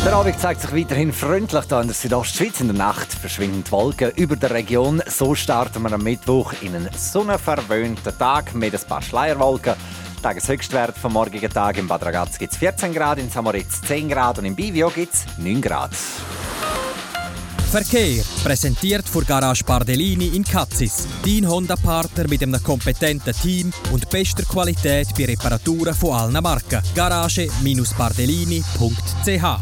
Der 0.05 0.15
Abend 0.15 0.41
zeigt 0.41 0.63
sich 0.63 0.75
weiterhin 0.75 1.13
freundlich 1.13 1.65
hier 1.69 1.81
in 1.81 1.87
der 1.89 1.95
Südostschweiz. 1.95 2.61
In 2.61 2.69
der 2.69 2.77
Nacht 2.77 3.13
verschwinden 3.13 3.63
die 3.63 3.71
Wolken 3.71 4.11
über 4.17 4.37
der 4.37 4.51
Region. 4.51 5.03
So 5.07 5.35
starten 5.35 5.83
wir 5.83 5.93
am 5.93 6.03
Mittwoch 6.03 6.55
in 6.63 6.75
einen 6.75 6.89
sonnenverwöhnten 6.97 8.17
Tag 8.19 8.55
mit 8.55 8.75
ein 8.75 8.89
paar 8.89 9.03
Schleierwolken. 9.03 9.75
Tageshöchstwert 10.23 10.97
vom 10.97 11.13
morgigen 11.13 11.53
Tag 11.53 11.77
im 11.77 11.89
Bad 11.89 12.07
Ragaz 12.07 12.39
gibt 12.39 12.53
es 12.53 12.59
14 12.59 12.95
Grad, 12.95 13.19
in 13.19 13.29
Samoritz 13.29 13.83
10 13.83 14.09
Grad 14.09 14.39
und 14.39 14.47
im 14.47 14.57
Bivio 14.57 14.89
gibt 14.89 15.13
es 15.13 15.25
9 15.37 15.61
Grad. 15.61 15.91
Verkehr, 17.73 18.23
präsentiert 18.45 19.09
von 19.09 19.25
Garage 19.25 19.65
Bardellini 19.65 20.37
in 20.37 20.45
Katzis. 20.45 21.09
Dein 21.25 21.49
Honda-Partner 21.49 22.29
mit 22.29 22.43
einem 22.43 22.63
kompetenten 22.63 23.33
Team 23.33 23.73
und 23.91 24.11
bester 24.11 24.43
Qualität 24.43 25.09
bei 25.17 25.25
Reparaturen 25.25 25.95
von 25.95 26.13
allen 26.13 26.43
Marken. 26.43 26.83
Garage-bardellini.ch 26.95 29.59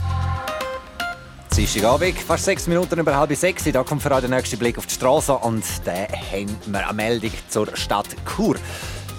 Dienstagabend, 1.56 2.18
fast 2.18 2.46
sechs 2.46 2.66
Minuten 2.66 2.98
über 2.98 3.16
halb 3.16 3.32
sechs. 3.36 3.62
Da 3.72 3.84
kommt 3.84 4.02
für 4.02 4.10
euch 4.10 4.22
der 4.22 4.30
nächste 4.30 4.56
Blick 4.56 4.76
auf 4.76 4.86
die 4.86 4.94
Straße 4.94 5.32
und 5.32 5.62
da 5.84 5.92
haben 5.92 6.56
wir 6.66 6.88
eine 6.88 6.92
Meldung 6.92 7.30
zur 7.48 7.68
Stadt 7.76 8.08
Chur. 8.34 8.56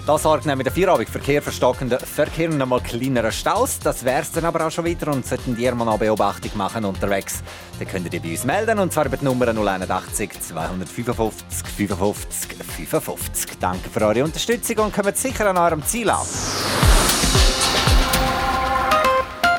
Da 0.04 0.18
sorgt 0.18 0.46
nämlich 0.46 0.64
der 0.64 0.72
Feierabendverkehr 0.72 1.40
für 1.40 1.52
stockenden 1.52 2.00
Verkehr 2.00 2.50
und 2.50 2.60
einmal 2.60 2.80
kleinere 2.80 3.30
Staus. 3.30 3.78
Das 3.78 4.04
wäre 4.04 4.22
es 4.22 4.32
dann 4.32 4.44
aber 4.44 4.66
auch 4.66 4.70
schon 4.70 4.84
wieder 4.84 5.12
und 5.12 5.24
sollten 5.24 5.54
die 5.54 5.70
mal 5.70 5.84
noch 5.84 5.98
Beobachtung 5.98 6.50
machen 6.56 6.84
unterwegs, 6.84 7.40
dann 7.78 7.86
könnt 7.86 8.12
ihr 8.12 8.20
bei 8.20 8.30
uns 8.30 8.44
melden 8.44 8.80
und 8.80 8.92
zwar 8.92 9.06
über 9.06 9.16
die 9.16 9.24
Nummer 9.24 9.46
081 9.46 10.40
255 10.40 11.68
55 11.68 12.56
55. 12.66 13.58
Danke 13.60 13.90
für 13.90 14.04
eure 14.04 14.24
Unterstützung 14.24 14.78
und 14.78 14.92
kommt 14.92 15.16
sicher 15.16 15.48
an 15.48 15.56
eurem 15.56 15.84
Ziel 15.84 16.10
an. 16.10 16.26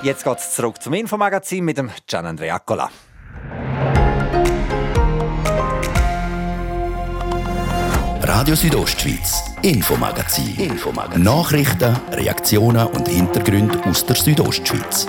Jetzt 0.02 0.26
geht 0.26 0.38
es 0.40 0.56
zurück 0.56 0.82
zum 0.82 0.94
Infomagazin 0.94 1.64
mit 1.64 1.78
dem 1.78 1.90
Gian 2.06 2.26
Andrea 2.26 2.56
Accola. 2.56 2.90
Radio 8.36 8.56
Südostschweiz, 8.56 9.44
Infomagazin. 9.62 10.56
Infomagazin. 10.58 11.22
Nachrichten, 11.22 11.96
Reaktionen 12.14 12.88
und 12.88 13.08
Hintergründe 13.08 13.80
aus 13.86 14.04
der 14.08 14.16
Südostschweiz. 14.16 15.08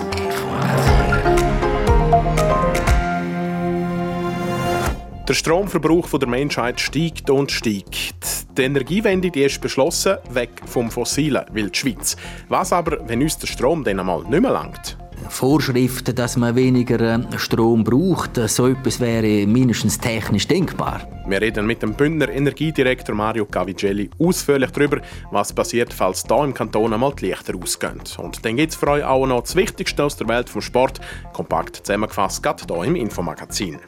Der 5.27 5.33
Stromverbrauch 5.33 6.07
der 6.07 6.27
Menschheit 6.27 6.79
steigt 6.79 7.31
und 7.31 7.51
steigt. 7.51 8.55
Die 8.55 8.61
Energiewende 8.61 9.31
die 9.31 9.41
ist 9.41 9.59
beschlossen, 9.59 10.17
weg 10.29 10.61
vom 10.67 10.91
Fossilen, 10.91 11.45
will 11.51 11.71
die 11.71 11.79
Schweiz. 11.79 12.15
Was 12.47 12.71
aber, 12.71 12.99
wenn 13.07 13.23
uns 13.23 13.39
der 13.39 13.47
Strom 13.47 13.83
dann 13.83 13.99
einmal 13.99 14.21
nicht 14.21 14.39
mehr 14.39 14.51
langt? 14.51 14.99
Vorschriften, 15.29 16.15
dass 16.15 16.37
man 16.37 16.55
weniger 16.55 16.99
äh, 16.99 17.37
Strom 17.37 17.83
braucht, 17.83 18.35
so 18.47 18.67
etwas 18.67 18.99
wäre 18.99 19.47
mindestens 19.47 19.97
technisch 19.97 20.47
denkbar. 20.47 21.07
Wir 21.27 21.41
reden 21.41 21.65
mit 21.65 21.81
dem 21.81 21.93
Bündner 21.93 22.29
Energiedirektor 22.29 23.15
Mario 23.15 23.45
Cavigelli 23.45 24.09
ausführlich 24.19 24.71
darüber, 24.71 25.01
was 25.31 25.53
passiert, 25.53 25.93
falls 25.93 26.23
da 26.23 26.43
im 26.43 26.53
Kanton 26.53 26.93
einmal 26.93 27.13
die 27.15 27.27
Lichter 27.27 27.55
ausgehen. 27.55 28.01
Und 28.17 28.45
dann 28.45 28.57
gibt 28.57 28.73
es 28.73 28.77
für 28.77 28.87
euch 28.87 29.03
auch 29.03 29.25
noch 29.25 29.41
das 29.41 29.55
Wichtigste 29.55 30.03
aus 30.03 30.17
der 30.17 30.27
Welt 30.27 30.49
vom 30.49 30.61
Sport, 30.61 31.01
kompakt 31.33 31.77
zusammengefasst, 31.77 32.43
gerade 32.43 32.63
hier 32.67 32.83
im 32.83 32.95
Infomagazin. 32.95 33.79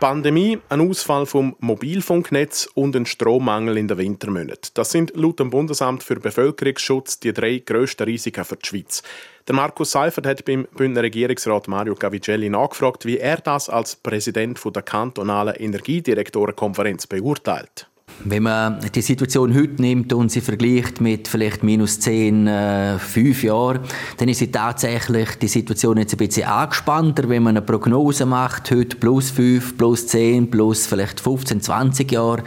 Pandemie, 0.00 0.58
ein 0.70 0.80
Ausfall 0.80 1.26
vom 1.26 1.54
Mobilfunknetz 1.60 2.70
und 2.72 2.96
ein 2.96 3.04
Strommangel 3.04 3.76
in 3.76 3.86
den 3.86 3.98
Wintermonaten. 3.98 4.70
Das 4.72 4.90
sind 4.90 5.14
laut 5.14 5.40
dem 5.40 5.50
Bundesamt 5.50 6.02
für 6.02 6.16
Bevölkerungsschutz 6.16 7.20
die 7.20 7.34
drei 7.34 7.58
grössten 7.58 8.04
Risiken 8.04 8.46
für 8.46 8.56
die 8.56 8.66
Schweiz. 8.66 9.02
Der 9.46 9.54
Markus 9.54 9.90
Seifert 9.90 10.26
hat 10.26 10.46
beim 10.46 10.66
Bündner 10.74 11.02
Regierungsrat 11.02 11.68
Mario 11.68 11.94
Cavigelli 11.94 12.48
nachgefragt, 12.48 13.04
wie 13.04 13.18
er 13.18 13.42
das 13.42 13.68
als 13.68 13.94
Präsident 13.94 14.58
der 14.74 14.82
kantonalen 14.82 15.56
Energiedirektorenkonferenz 15.56 17.06
beurteilt. 17.06 17.89
Wenn 18.24 18.42
man 18.42 18.78
die 18.94 19.00
Situation 19.00 19.54
heute 19.54 19.80
nimmt 19.80 20.12
und 20.12 20.30
sie 20.30 20.42
vergleicht 20.42 21.00
mit 21.00 21.26
vielleicht 21.26 21.62
minus 21.62 22.00
10, 22.00 22.46
äh, 22.46 22.98
5 22.98 23.42
Jahren, 23.44 23.80
dann 24.18 24.28
ist 24.28 24.40
sie 24.40 24.52
tatsächlich 24.52 25.36
die 25.36 25.48
Situation 25.48 25.96
jetzt 25.96 26.12
ein 26.12 26.18
bisschen 26.18 26.46
angespannter. 26.46 27.28
Wenn 27.30 27.42
man 27.42 27.56
eine 27.56 27.64
Prognose 27.64 28.26
macht, 28.26 28.70
heute 28.72 28.96
plus 28.96 29.30
5, 29.30 29.78
plus 29.78 30.06
10, 30.06 30.50
plus 30.50 30.86
vielleicht 30.86 31.18
15, 31.18 31.62
20 31.62 32.12
Jahre, 32.12 32.42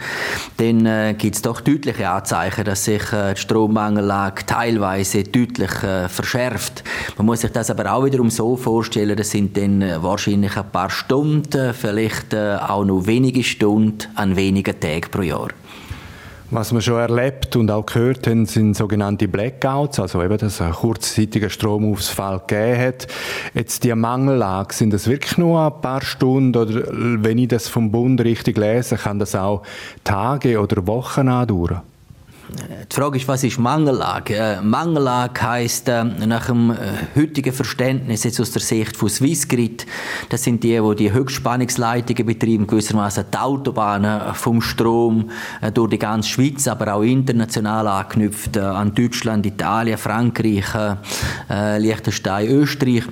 dann 0.58 0.86
äh, 0.86 1.14
gibt 1.18 1.34
es 1.34 1.42
doch 1.42 1.60
deutliche 1.60 2.08
Anzeichen, 2.08 2.64
dass 2.64 2.84
sich 2.84 3.12
äh, 3.12 3.34
die 3.34 3.40
Strommangellage 3.40 4.46
teilweise 4.46 5.24
deutlich 5.24 5.82
äh, 5.82 6.08
verschärft. 6.08 6.84
Man 7.16 7.26
muss 7.26 7.40
sich 7.40 7.50
das 7.50 7.70
aber 7.70 7.92
auch 7.92 8.04
wiederum 8.04 8.30
so 8.30 8.56
vorstellen, 8.56 9.16
das 9.16 9.30
sind 9.30 9.56
dann 9.56 9.82
äh, 9.82 10.00
wahrscheinlich 10.00 10.56
ein 10.56 10.70
paar 10.70 10.90
Stunden, 10.90 11.74
vielleicht 11.74 12.32
äh, 12.32 12.56
auch 12.56 12.84
noch 12.84 13.06
wenige 13.06 13.42
Stunden 13.42 14.06
an 14.14 14.36
wenigen 14.36 14.78
Tagen 14.78 15.10
pro 15.10 15.22
Jahr. 15.22 15.48
Was 16.50 16.72
wir 16.72 16.82
schon 16.82 16.98
erlebt 16.98 17.56
und 17.56 17.70
auch 17.70 17.86
gehört 17.86 18.26
haben, 18.26 18.44
sind 18.44 18.76
sogenannte 18.76 19.26
Blackouts, 19.26 19.98
also 19.98 20.22
eben, 20.22 20.36
dass 20.36 20.54
es 20.54 20.60
einen 20.60 20.74
kurzzeitigen 20.74 21.48
Stromausfall 21.48 22.42
gegeben 22.46 22.80
hat. 22.80 23.06
Jetzt 23.54 23.82
die 23.82 23.94
Mangellage, 23.94 24.74
sind 24.74 24.92
das 24.92 25.08
wirklich 25.08 25.38
nur 25.38 25.60
ein 25.60 25.80
paar 25.80 26.02
Stunden 26.02 26.54
oder 26.54 26.84
wenn 26.90 27.38
ich 27.38 27.48
das 27.48 27.68
vom 27.68 27.90
Bund 27.90 28.20
richtig 28.20 28.58
lese, 28.58 28.96
kann 28.96 29.18
das 29.18 29.34
auch 29.34 29.62
Tage 30.04 30.60
oder 30.60 30.86
Wochen 30.86 31.28
andauern? 31.28 31.80
Die 32.48 32.94
Frage 32.94 33.16
ist, 33.16 33.26
was 33.26 33.42
ist 33.42 33.58
Mangellage? 33.58 34.36
Äh, 34.36 34.60
Mangellage 34.60 35.42
heisst 35.42 35.88
äh, 35.88 36.04
nach 36.04 36.46
dem 36.46 36.70
äh, 36.70 36.76
heutigen 37.16 37.52
Verständnis 37.52 38.24
jetzt 38.24 38.40
aus 38.40 38.50
der 38.52 38.60
Sicht 38.60 38.96
von 38.96 39.08
Swissgrid, 39.08 39.86
das 40.28 40.44
sind 40.44 40.62
die, 40.62 40.78
die 40.78 40.94
die 40.96 41.12
Höchstspannungsleitungen 41.12 42.26
betreiben, 42.26 42.66
gewissermaßen 42.66 43.24
die 43.32 43.38
Autobahnen 43.38 44.34
vom 44.34 44.60
Strom 44.60 45.30
durch 45.72 45.90
die 45.90 45.98
ganze 45.98 46.28
Schweiz, 46.28 46.68
aber 46.68 46.94
auch 46.94 47.02
international 47.02 47.88
angeknüpft 47.88 48.56
an 48.58 48.94
Deutschland, 48.94 49.46
Italien, 49.46 49.98
Frankreich, 49.98 50.66
Liechtenstein, 51.78 52.48
Österreich. 52.48 53.04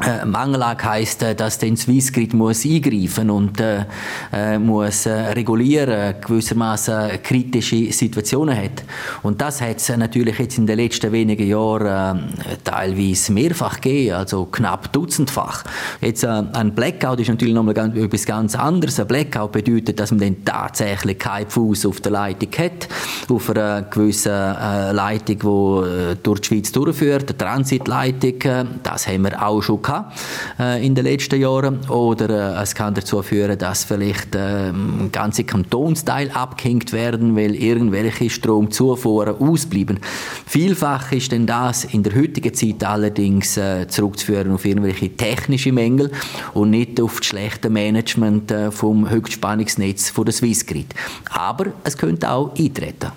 Äh, 0.00 0.24
Mangellage 0.24 0.84
heisst, 0.84 1.24
äh, 1.24 1.34
dass 1.34 1.58
der 1.58 1.76
Swissgrid 1.76 2.32
muss 2.32 2.64
eingreifen 2.64 3.30
und 3.30 3.60
äh, 3.60 3.84
äh, 4.32 4.56
muss 4.56 5.06
äh, 5.06 5.10
regulieren, 5.10 6.14
gewissermaßen 6.20 7.20
kritische 7.22 7.92
Situationen 7.92 8.56
hat. 8.56 8.84
Und 9.24 9.40
das 9.40 9.60
hat 9.60 9.78
es 9.78 9.88
natürlich 9.88 10.38
jetzt 10.38 10.56
in 10.56 10.68
den 10.68 10.78
letzten 10.78 11.10
wenigen 11.10 11.48
Jahren 11.48 12.28
äh, 12.38 12.56
teilweise 12.62 13.32
mehrfach 13.32 13.80
gegeben, 13.80 14.14
also 14.14 14.46
knapp 14.46 14.92
dutzendfach. 14.92 15.64
Jetzt 16.00 16.22
äh, 16.22 16.28
ein 16.52 16.74
Blackout 16.74 17.18
ist 17.18 17.28
natürlich 17.28 17.54
nochmal 17.54 17.74
ganz, 17.74 17.96
etwas 17.96 18.24
ganz 18.24 18.54
anderes. 18.54 19.00
Ein 19.00 19.08
Blackout 19.08 19.50
bedeutet, 19.50 19.98
dass 19.98 20.12
man 20.12 20.20
dann 20.20 20.44
tatsächlich 20.44 21.18
keinen 21.18 21.50
Fuß 21.50 21.86
auf 21.86 22.00
der 22.00 22.12
Leitung 22.12 22.50
hat, 22.56 22.88
auf 23.28 23.50
einer 23.50 23.82
gewissen 23.82 24.30
äh, 24.30 24.92
Leitung, 24.92 25.38
die 25.82 26.12
äh, 26.12 26.16
durch 26.22 26.40
die 26.42 26.46
Schweiz 26.46 26.70
durchführt, 26.70 27.30
eine 27.30 27.38
Transitleitung. 27.38 28.40
Äh, 28.42 28.64
das 28.84 29.08
haben 29.08 29.24
wir 29.24 29.44
auch 29.44 29.60
schon 29.60 29.82
gehabt, 29.88 30.18
äh, 30.58 30.84
in 30.84 30.94
den 30.94 31.04
letzten 31.04 31.40
Jahren. 31.40 31.88
Oder 31.88 32.56
äh, 32.58 32.62
es 32.62 32.74
kann 32.74 32.94
dazu 32.94 33.22
führen, 33.22 33.58
dass 33.58 33.84
vielleicht 33.84 34.34
äh, 34.34 34.72
ganze 35.10 35.44
Kantonsteile 35.44 36.34
abgehängt 36.34 36.92
werden, 36.92 37.36
weil 37.36 37.54
irgendwelche 37.54 38.30
Stromzufuhren 38.30 39.36
ausbleiben. 39.38 40.00
Vielfach 40.46 41.12
ist 41.12 41.32
denn 41.32 41.46
das 41.46 41.84
in 41.84 42.02
der 42.02 42.14
heutigen 42.14 42.54
Zeit 42.54 42.84
allerdings 42.84 43.56
äh, 43.56 43.86
zurückzuführen 43.88 44.52
auf 44.52 44.64
irgendwelche 44.64 45.16
technische 45.16 45.72
Mängel 45.72 46.10
und 46.54 46.70
nicht 46.70 47.00
auf 47.00 47.18
das 47.18 47.26
schlechte 47.26 47.70
Management 47.70 48.50
äh, 48.50 48.70
vom 48.70 49.08
Höchstspannungsnetz 49.08 50.10
von 50.10 50.24
der 50.24 50.34
Swissgrid. 50.34 50.94
Aber 51.30 51.66
es 51.84 51.96
könnte 51.96 52.30
auch 52.30 52.54
eintreten. 52.58 53.12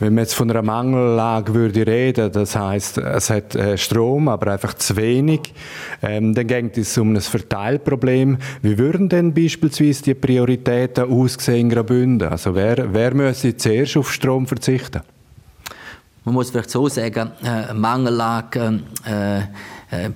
Wenn 0.00 0.14
man 0.14 0.24
jetzt 0.24 0.34
von 0.34 0.50
einer 0.50 0.62
Mangellage 0.62 1.54
würde 1.54 1.86
reden, 1.86 2.32
das 2.32 2.56
heißt, 2.56 2.98
es 2.98 3.30
hat 3.30 3.54
äh, 3.54 3.78
Strom, 3.78 4.28
aber 4.28 4.52
einfach 4.52 4.74
zu 4.74 4.96
wenig, 4.96 5.54
ähm, 6.02 6.34
dann 6.34 6.46
geht 6.46 6.76
es 6.76 6.98
um 6.98 7.14
ein 7.14 7.20
Verteilproblem. 7.20 8.38
Wie 8.62 8.78
würden 8.78 9.08
denn 9.08 9.32
beispielsweise 9.32 10.02
die 10.02 10.14
Prioritäten 10.14 11.10
aussehen 11.10 11.60
in 11.60 11.70
Graubünden? 11.70 12.28
Also 12.28 12.54
wer, 12.54 12.92
wer 12.92 13.14
müsste 13.14 13.56
zuerst 13.56 13.96
auf 13.96 14.12
Strom 14.12 14.46
verzichten? 14.46 15.02
Man 16.24 16.34
muss 16.34 16.50
vielleicht 16.50 16.70
so 16.70 16.88
sagen, 16.88 17.32
äh, 17.44 17.72
Mangellage 17.74 18.80
äh, 19.04 19.42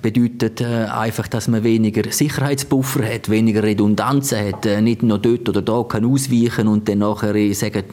bedeutet 0.00 0.60
äh, 0.60 0.86
einfach, 0.86 1.28
dass 1.28 1.48
man 1.48 1.64
weniger 1.64 2.10
Sicherheitsbuffer 2.10 3.04
hat, 3.04 3.28
weniger 3.28 3.62
Redundanzen 3.62 4.38
hat, 4.46 4.66
äh, 4.66 4.80
nicht 4.80 5.02
nur 5.02 5.18
dort 5.18 5.48
oder 5.48 5.62
da 5.62 5.82
kann 5.82 6.04
ausweichen 6.04 6.68
und 6.68 6.88
dann 6.88 6.98
nachher 6.98 7.34
äh, 7.34 7.52
sagen, 7.52 7.84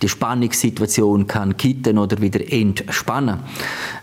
die 0.00 0.08
Spannungssituation 0.08 1.26
kann 1.26 1.56
kitten 1.56 1.98
oder 1.98 2.20
wieder 2.20 2.40
entspannen. 2.52 3.40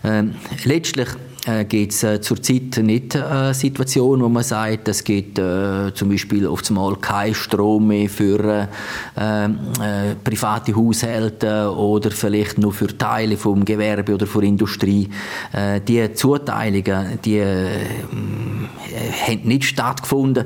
Ähm, 0.04 0.34
letztlich 0.64 1.08
äh, 1.46 1.64
gibt 1.64 1.92
es 1.92 2.02
äh, 2.02 2.20
zurzeit 2.20 2.76
nicht 2.82 3.16
eine 3.16 3.54
Situation, 3.54 4.20
wo 4.20 4.28
man 4.28 4.42
sagt, 4.42 4.88
es 4.88 5.02
gibt 5.02 5.38
äh, 5.38 5.92
zum 5.94 6.10
Beispiel 6.10 6.46
oft 6.46 6.70
mal 6.70 6.96
kein 6.96 7.34
Strom 7.34 7.88
mehr 7.88 8.10
für 8.10 8.68
äh, 9.16 9.44
äh, 9.44 9.48
private 10.22 10.76
Haushalte 10.76 11.74
oder 11.74 12.10
vielleicht 12.10 12.58
nur 12.58 12.72
für 12.72 12.96
Teile 12.96 13.36
vom 13.36 13.64
Gewerbe 13.64 14.14
oder 14.14 14.26
für 14.26 14.44
Industrie. 14.44 15.08
Äh, 15.52 15.80
die 15.80 16.12
Zuteilungen, 16.12 17.18
die 17.24 17.40
haben 17.40 18.68
nicht 19.44 19.64
stattgefunden. 19.64 20.44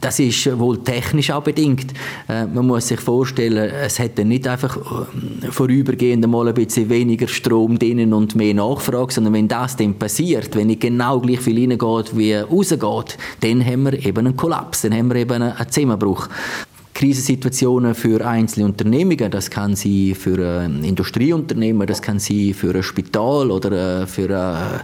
Das 0.00 0.18
ist 0.18 0.58
wohl 0.58 0.82
technisch 0.82 1.30
auch 1.30 1.42
bedingt. 1.42 1.92
Äh, 2.28 2.46
man 2.46 2.66
muss 2.66 2.88
sich 2.88 3.00
vorstellen, 3.00 3.70
es 3.70 3.98
hätte 3.98 4.24
nicht 4.24 4.46
einfach 4.46 4.76
äh, 4.76 5.50
vorübergehend 5.50 6.26
mal 6.26 6.48
ein 6.48 6.54
bisschen 6.54 6.88
weniger 6.88 7.28
Strom 7.28 7.78
drinnen 7.78 8.12
und 8.12 8.34
mehr 8.34 8.54
Nachfrage, 8.54 9.12
sondern 9.12 9.34
wenn 9.34 9.48
das 9.48 9.76
dann 9.76 9.94
passiert, 9.94 10.23
wenn 10.52 10.68
nicht 10.68 10.80
genau 10.80 11.20
gleich 11.20 11.40
viel 11.40 11.58
reingeht 11.58 12.16
wie 12.16 12.34
rausgeht, 12.34 13.18
dann 13.40 13.64
haben 13.64 13.84
wir 13.84 14.04
eben 14.04 14.26
einen 14.26 14.36
Kollaps, 14.36 14.82
dann 14.82 14.94
haben 14.94 15.10
wir 15.10 15.16
eben 15.16 15.42
einen 15.42 15.70
Zusammenbruch. 15.70 16.28
Krisensituationen 16.94 17.94
für 17.94 18.24
einzelne 18.24 18.66
Unternehmungen. 18.66 19.30
Das 19.30 19.50
kann 19.50 19.74
sie 19.74 20.14
für 20.14 20.60
ein 20.60 20.84
äh, 20.84 20.88
Industrieunternehmen, 20.88 21.86
das 21.86 22.00
kann 22.00 22.20
sie 22.20 22.54
für 22.54 22.74
ein 22.74 22.82
Spital 22.82 23.50
oder 23.50 24.02
äh, 24.02 24.06
für 24.06 24.30
einen 24.30 24.80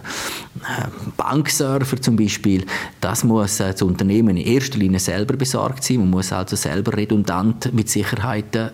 äh, 0.57 1.11
Bankserver 1.15 1.99
zum 2.01 2.17
Beispiel. 2.17 2.65
Das 2.99 3.23
muss 3.23 3.57
das 3.57 3.81
Unternehmen 3.81 4.35
in 4.35 4.45
erster 4.45 4.77
Linie 4.77 4.99
selber 4.99 5.37
besorgt 5.37 5.83
sein. 5.83 5.99
Man 5.99 6.09
muss 6.09 6.33
also 6.33 6.55
selber 6.55 6.95
redundant 6.95 7.73
mit 7.73 7.89
Sicherheiten 7.89 8.69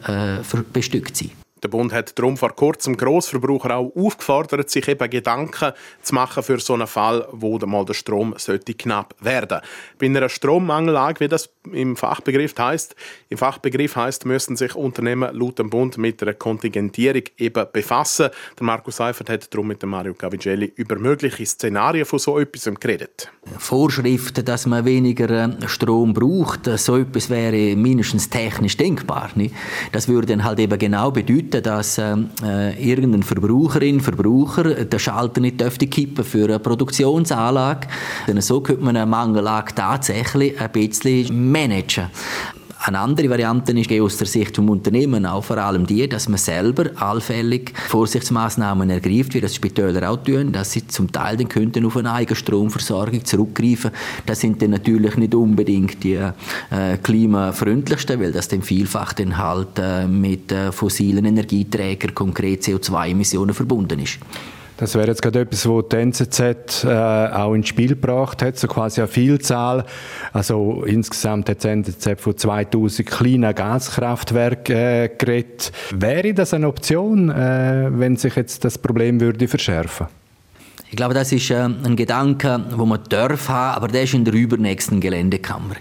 bestückt 0.73 1.15
sein. 1.15 1.46
Der 1.63 1.69
Bund 1.69 1.91
hat 1.91 2.17
darum 2.17 2.37
vor 2.37 2.55
kurzem 2.55 2.97
Grossverbraucher 2.97 3.75
auch 3.75 3.91
aufgefordert, 3.95 4.69
sich 4.69 4.87
eben 4.87 5.09
Gedanken 5.09 5.73
zu 6.01 6.15
machen 6.15 6.43
für 6.43 6.59
so 6.59 6.73
einen 6.73 6.87
Fall, 6.87 7.27
wo 7.31 7.57
mal 7.59 7.85
der 7.85 7.93
Strom 7.93 8.35
sollte 8.37 8.73
knapp 8.73 9.15
werden. 9.19 9.61
Bei 9.97 10.05
einer 10.05 10.29
Strommangellage, 10.29 11.19
wie 11.19 11.27
das 11.27 11.49
im 11.71 11.95
Fachbegriff 11.95 12.53
heißt, 12.57 12.95
im 13.29 13.37
Fachbegriff 13.37 13.95
heißt, 13.95 14.25
müssen 14.25 14.55
sich 14.55 14.75
Unternehmen 14.75 15.35
laut 15.35 15.59
dem 15.59 15.69
Bund 15.69 15.97
mit 15.97 16.21
einer 16.21 16.33
Kontingentierung 16.33 17.23
eben 17.37 17.65
befassen. 17.71 18.29
Der 18.57 18.65
Markus 18.65 18.97
Seifert 18.97 19.29
hat 19.29 19.53
darum 19.53 19.67
mit 19.67 19.83
Mario 19.83 20.13
Cavigelli 20.13 20.71
über 20.75 20.95
mögliche 20.97 21.45
Szenarien 21.45 22.05
von 22.05 22.19
so 22.19 22.39
etwas 22.39 22.69
geredet. 22.79 23.31
Vorschriften, 23.57 24.45
dass 24.45 24.65
man 24.65 24.85
weniger 24.85 25.29
äh, 25.29 25.67
Strom 25.67 26.13
braucht, 26.13 26.65
so 26.77 26.97
etwas 26.97 27.29
wäre 27.29 27.75
mindestens 27.75 28.29
technisch 28.29 28.77
denkbar. 28.77 29.31
Nicht? 29.35 29.55
Das 29.91 30.07
würde 30.07 30.27
dann 30.27 30.43
halt 30.43 30.59
eben 30.59 30.77
genau 30.77 31.11
bedeuten, 31.11 31.46
bedeuten, 31.51 31.63
dass 31.63 31.97
ähm, 31.97 32.29
äh, 32.43 32.73
irgendein 32.81 33.23
Verbraucherin, 33.23 34.01
Verbraucher 34.01 34.85
den 34.85 34.99
Schalter 34.99 35.41
nicht 35.41 35.59
dürfte 35.59 35.87
kippen 35.87 36.23
für 36.23 36.45
eine 36.45 36.59
Produktionsanlage. 36.59 37.87
Denn 38.27 38.41
so 38.41 38.61
könnte 38.61 38.83
man 38.83 38.95
eine 38.95 39.05
Mangellage 39.05 39.75
tatsächlich 39.75 40.59
ein 40.59 40.71
bisschen 40.71 41.51
managen. 41.51 42.07
Eine 42.87 42.99
andere 42.99 43.29
Variante 43.29 43.73
ist 43.77 43.91
aus 43.91 44.15
der 44.15 44.27
Sicht 44.27 44.57
des 44.57 44.65
Unternehmens 44.65 45.27
auch 45.27 45.43
vor 45.43 45.57
allem 45.57 45.85
die, 45.85 46.07
dass 46.07 46.29
man 46.29 46.37
selber 46.37 46.85
allfällig 46.95 47.73
Vorsichtsmaßnahmen 47.89 48.89
ergreift, 48.89 49.33
wie 49.33 49.41
das 49.41 49.55
Spitäler 49.55 50.09
auch 50.09 50.23
tun, 50.23 50.53
dass 50.53 50.71
sie 50.71 50.87
zum 50.87 51.11
Teil 51.11 51.35
dann 51.35 51.49
könnten 51.49 51.85
auf 51.85 51.97
eine 51.97 52.13
eigene 52.13 52.37
Stromversorgung 52.37 53.25
zurückgreifen. 53.25 53.91
Das 54.25 54.39
sind 54.39 54.61
dann 54.61 54.69
natürlich 54.69 55.17
nicht 55.17 55.35
unbedingt 55.35 56.01
die 56.01 56.13
äh, 56.13 56.97
klimafreundlichsten, 57.03 58.21
weil 58.21 58.31
das 58.31 58.47
dann 58.47 58.61
vielfach 58.61 59.11
dann 59.11 59.37
halt 59.37 59.79
äh, 59.79 60.07
mit 60.07 60.53
äh, 60.53 60.71
fossilen 60.71 61.25
Energieträgern, 61.25 62.15
konkret 62.15 62.63
CO2-Emissionen 62.63 63.53
verbunden 63.53 63.99
ist. 63.99 64.19
Das 64.77 64.93
wäre 64.93 65.07
jetzt 65.07 65.23
gerade 65.23 65.41
etwas, 65.41 65.67
wo 65.67 65.81
die 65.81 65.95
NZZ 65.95 66.83
äh, 66.83 66.87
auch 66.87 67.55
ins 67.55 67.67
Spiel 67.67 67.89
gebracht 67.89 68.43
hat, 68.43 68.57
so 68.57 68.67
quasi 68.67 69.01
eine 69.01 69.07
Vielzahl. 69.07 69.85
Also 70.33 70.83
insgesamt 70.83 71.49
hat 71.49 71.63
die 71.63 71.67
NZZ 71.69 72.21
von 72.21 72.37
2000 72.37 73.09
kleinen 73.09 73.55
Gaskraftwerken 73.55 74.75
äh, 74.75 75.09
geredet. 75.17 75.71
Wäre 75.91 76.33
das 76.35 76.53
eine 76.53 76.67
Option, 76.67 77.31
äh, 77.31 77.89
wenn 77.91 78.17
sich 78.17 78.35
jetzt 78.35 78.63
das 78.65 78.77
Problem 78.77 79.19
würde 79.19 79.47
verschärfen? 79.47 80.07
Ich 80.89 80.95
glaube, 80.95 81.13
das 81.13 81.33
ist 81.33 81.51
äh, 81.51 81.55
ein 81.63 81.97
Gedanke, 81.97 82.63
wo 82.77 82.85
man 82.85 83.01
darf 83.09 83.49
haben, 83.49 83.75
aber 83.75 83.89
der 83.89 84.03
ist 84.03 84.13
in 84.13 84.23
der 84.23 84.33
übernächsten 84.33 85.01
Geländekammer. 85.01 85.75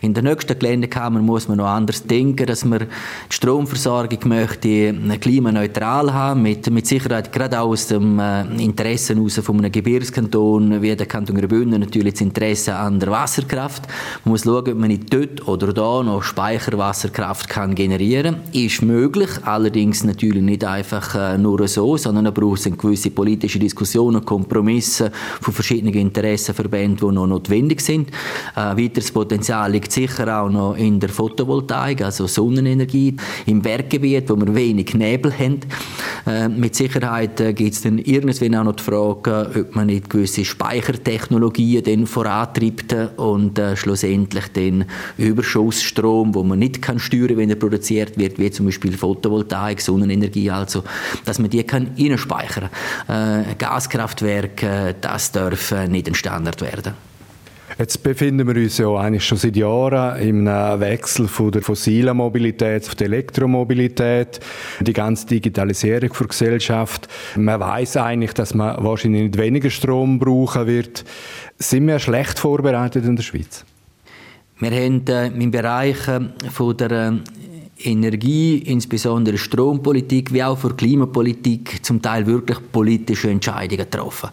In 0.00 0.14
der 0.14 0.24
nächsten 0.24 0.58
Geländekammer 0.58 1.20
muss 1.20 1.46
man 1.46 1.58
noch 1.58 1.68
anders 1.68 2.04
denken, 2.04 2.46
dass 2.46 2.64
man 2.64 2.80
die 2.80 2.86
Stromversorgung 3.28 4.18
möchte 4.24 4.68
äh, 4.68 5.18
klimaneutral 5.20 6.12
haben, 6.12 6.42
mit, 6.42 6.68
mit 6.72 6.88
Sicherheit 6.88 7.30
gerade 7.30 7.60
aus 7.60 7.86
dem 7.86 8.18
äh, 8.18 8.42
Interesse 8.60 9.14
heraus 9.14 9.38
von 9.38 9.58
einem 9.58 9.70
Gebirgskanton 9.70 10.82
wie 10.82 10.96
der 10.96 11.06
Kanton 11.06 11.36
Graubünden 11.36 11.78
natürlich 11.78 12.14
das 12.14 12.22
Interesse 12.22 12.74
an 12.74 12.98
der 12.98 13.12
Wasserkraft. 13.12 13.84
Man 14.24 14.32
muss 14.32 14.42
schauen, 14.42 14.68
ob 14.68 14.74
man 14.74 14.88
nicht 14.88 15.14
dort 15.14 15.46
oder 15.46 15.72
da 15.72 16.02
noch 16.02 16.24
Speicherwasserkraft 16.24 17.48
kann 17.48 17.76
generieren. 17.76 18.38
Ist 18.52 18.82
möglich, 18.82 19.30
allerdings 19.44 20.02
natürlich 20.02 20.42
nicht 20.42 20.64
einfach 20.64 21.38
nur 21.38 21.68
so, 21.68 21.96
sondern 21.96 22.24
man 22.24 22.34
braucht 22.34 22.66
eine 22.66 22.76
gewisse 22.76 23.10
politische 23.10 23.60
Diskussion 23.60 24.16
Kompromisse 24.32 25.12
von 25.42 25.52
verschiedenen 25.52 25.92
Interessenverbänden, 25.92 27.08
die 27.08 27.14
noch 27.14 27.26
notwendig 27.26 27.82
sind. 27.82 28.08
Äh, 28.56 28.76
weiteres 28.76 29.12
Potenzial 29.12 29.72
liegt 29.72 29.92
sicher 29.92 30.40
auch 30.40 30.48
noch 30.48 30.74
in 30.74 30.98
der 31.00 31.10
Photovoltaik, 31.10 32.00
also 32.00 32.26
Sonnenenergie, 32.26 33.14
im 33.44 33.60
Berggebiet, 33.60 34.30
wo 34.30 34.36
wir 34.36 34.54
wenig 34.54 34.94
Nebel 34.94 35.32
haben. 35.38 35.60
Äh, 36.26 36.48
mit 36.48 36.74
Sicherheit 36.74 37.40
äh, 37.40 37.52
gibt 37.52 37.74
es 37.74 37.82
dann 37.82 37.98
irgendwann 37.98 38.54
auch 38.54 38.64
noch 38.64 38.76
die 38.76 38.82
Frage, 38.84 39.50
ob 39.54 39.76
man 39.76 39.88
nicht 39.88 40.08
gewisse 40.08 40.46
Speichertechnologien 40.46 41.84
dann 41.84 42.06
vorantreibt 42.06 42.96
und 43.18 43.58
äh, 43.58 43.76
schlussendlich 43.76 44.48
den 44.48 44.86
Überschussstrom, 45.18 46.34
wo 46.34 46.42
man 46.42 46.58
nicht 46.58 46.80
kann 46.80 46.98
steuern, 46.98 47.36
wenn 47.36 47.50
er 47.50 47.56
produziert 47.56 48.16
wird, 48.16 48.38
wie 48.38 48.50
zum 48.50 48.64
Beispiel 48.64 48.96
Photovoltaik, 48.96 49.82
Sonnenenergie, 49.82 50.50
also, 50.50 50.84
dass 51.26 51.38
man 51.38 51.50
die 51.50 51.62
kann 51.64 51.90
speichern. 52.16 52.70
Äh, 53.08 53.54
Gaskraft 53.58 54.21
Kraftwerke, 54.22 54.94
das 55.00 55.32
darf 55.32 55.74
nicht 55.88 56.06
ein 56.06 56.14
Standard 56.14 56.60
werden. 56.62 56.94
Jetzt 57.78 58.02
befinden 58.02 58.46
wir 58.46 58.62
uns 58.62 58.78
ja 58.78 58.94
eigentlich 58.94 59.24
schon 59.24 59.38
seit 59.38 59.56
Jahren 59.56 60.20
im 60.20 60.46
Wechsel 60.46 61.26
von 61.26 61.50
der 61.50 61.62
fossilen 61.62 62.16
Mobilität 62.16 62.86
auf 62.86 62.94
die 62.94 63.04
Elektromobilität, 63.04 64.40
die 64.80 64.92
ganze 64.92 65.26
Digitalisierung 65.26 66.10
der 66.16 66.26
Gesellschaft. 66.28 67.08
Man 67.34 67.58
weiß 67.58 67.96
eigentlich, 67.96 68.34
dass 68.34 68.54
man 68.54 68.76
wahrscheinlich 68.84 69.22
nicht 69.22 69.38
weniger 69.38 69.70
Strom 69.70 70.18
brauchen 70.18 70.66
wird. 70.66 71.04
Sind 71.58 71.86
wir 71.86 71.98
schlecht 71.98 72.38
vorbereitet 72.38 73.04
in 73.04 73.16
der 73.16 73.22
Schweiz? 73.22 73.64
Wir 74.60 74.70
haben 74.70 75.04
äh, 75.08 75.26
im 75.26 75.50
Bereich 75.50 76.06
äh, 76.06 76.20
von 76.50 76.76
der 76.76 76.90
äh, 76.90 77.12
Energie, 77.84 78.58
insbesondere 78.58 79.38
Strompolitik, 79.38 80.32
wie 80.32 80.42
auch 80.42 80.58
für 80.58 80.74
Klimapolitik 80.74 81.84
zum 81.84 82.00
Teil 82.02 82.26
wirklich 82.26 82.58
politische 82.72 83.30
Entscheidungen 83.30 83.84
getroffen. 83.90 84.30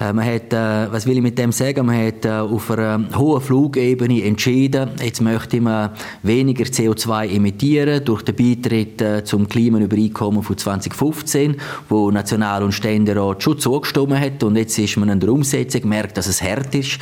Äh, 0.00 0.12
man 0.12 0.24
hat, 0.24 0.52
äh, 0.52 0.92
was 0.92 1.06
will 1.06 1.16
ich 1.16 1.22
mit 1.22 1.38
dem 1.38 1.52
sagen, 1.52 1.86
man 1.86 2.06
hat 2.06 2.24
äh, 2.24 2.30
auf 2.30 2.70
einer 2.70 3.04
hohen 3.16 3.40
Flugebene 3.40 4.24
entschieden, 4.24 4.90
jetzt 5.02 5.20
möchte 5.20 5.60
man 5.60 5.90
weniger 6.22 6.64
CO2 6.64 7.28
emittieren 7.28 8.04
durch 8.04 8.22
den 8.22 8.36
Beitritt 8.36 9.00
äh, 9.00 9.24
zum 9.24 9.48
Klimaübereinkommen 9.48 10.42
von 10.42 10.56
2015, 10.56 11.56
wo 11.88 12.10
National- 12.10 12.62
und 12.62 12.72
Ständerat 12.72 13.42
schon 13.42 13.58
zugestimmt 13.58 14.18
hat 14.18 14.42
und 14.42 14.56
jetzt 14.56 14.78
ist 14.78 14.96
man 14.96 15.08
in 15.08 15.20
der 15.20 15.30
Umsetzung, 15.30 15.82
gemerkt, 15.82 16.16
dass 16.16 16.26
es 16.26 16.42
hart 16.42 16.74
ist. 16.74 16.98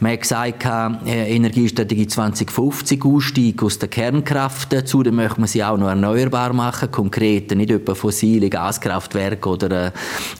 Man 0.00 0.12
hat 0.12 0.20
gesagt, 0.22 0.64
äh, 1.06 1.34
Energiestrategie 1.34 2.06
2050, 2.06 3.04
Ausstieg 3.04 3.62
aus 3.62 3.78
der 3.78 3.88
Kernkraft 3.88 4.86
zu 4.86 5.02
den 5.02 5.14
möchte 5.34 5.40
man 5.40 5.48
sie 5.48 5.64
auch 5.64 5.76
noch 5.76 5.88
erneuerbar 5.88 6.52
machen, 6.52 6.90
konkret 6.90 7.54
nicht 7.54 7.70
etwa 7.70 7.94
fossile 7.94 8.48
Gaskraftwerke 8.48 9.48
oder 9.48 9.86
äh, 9.86 9.90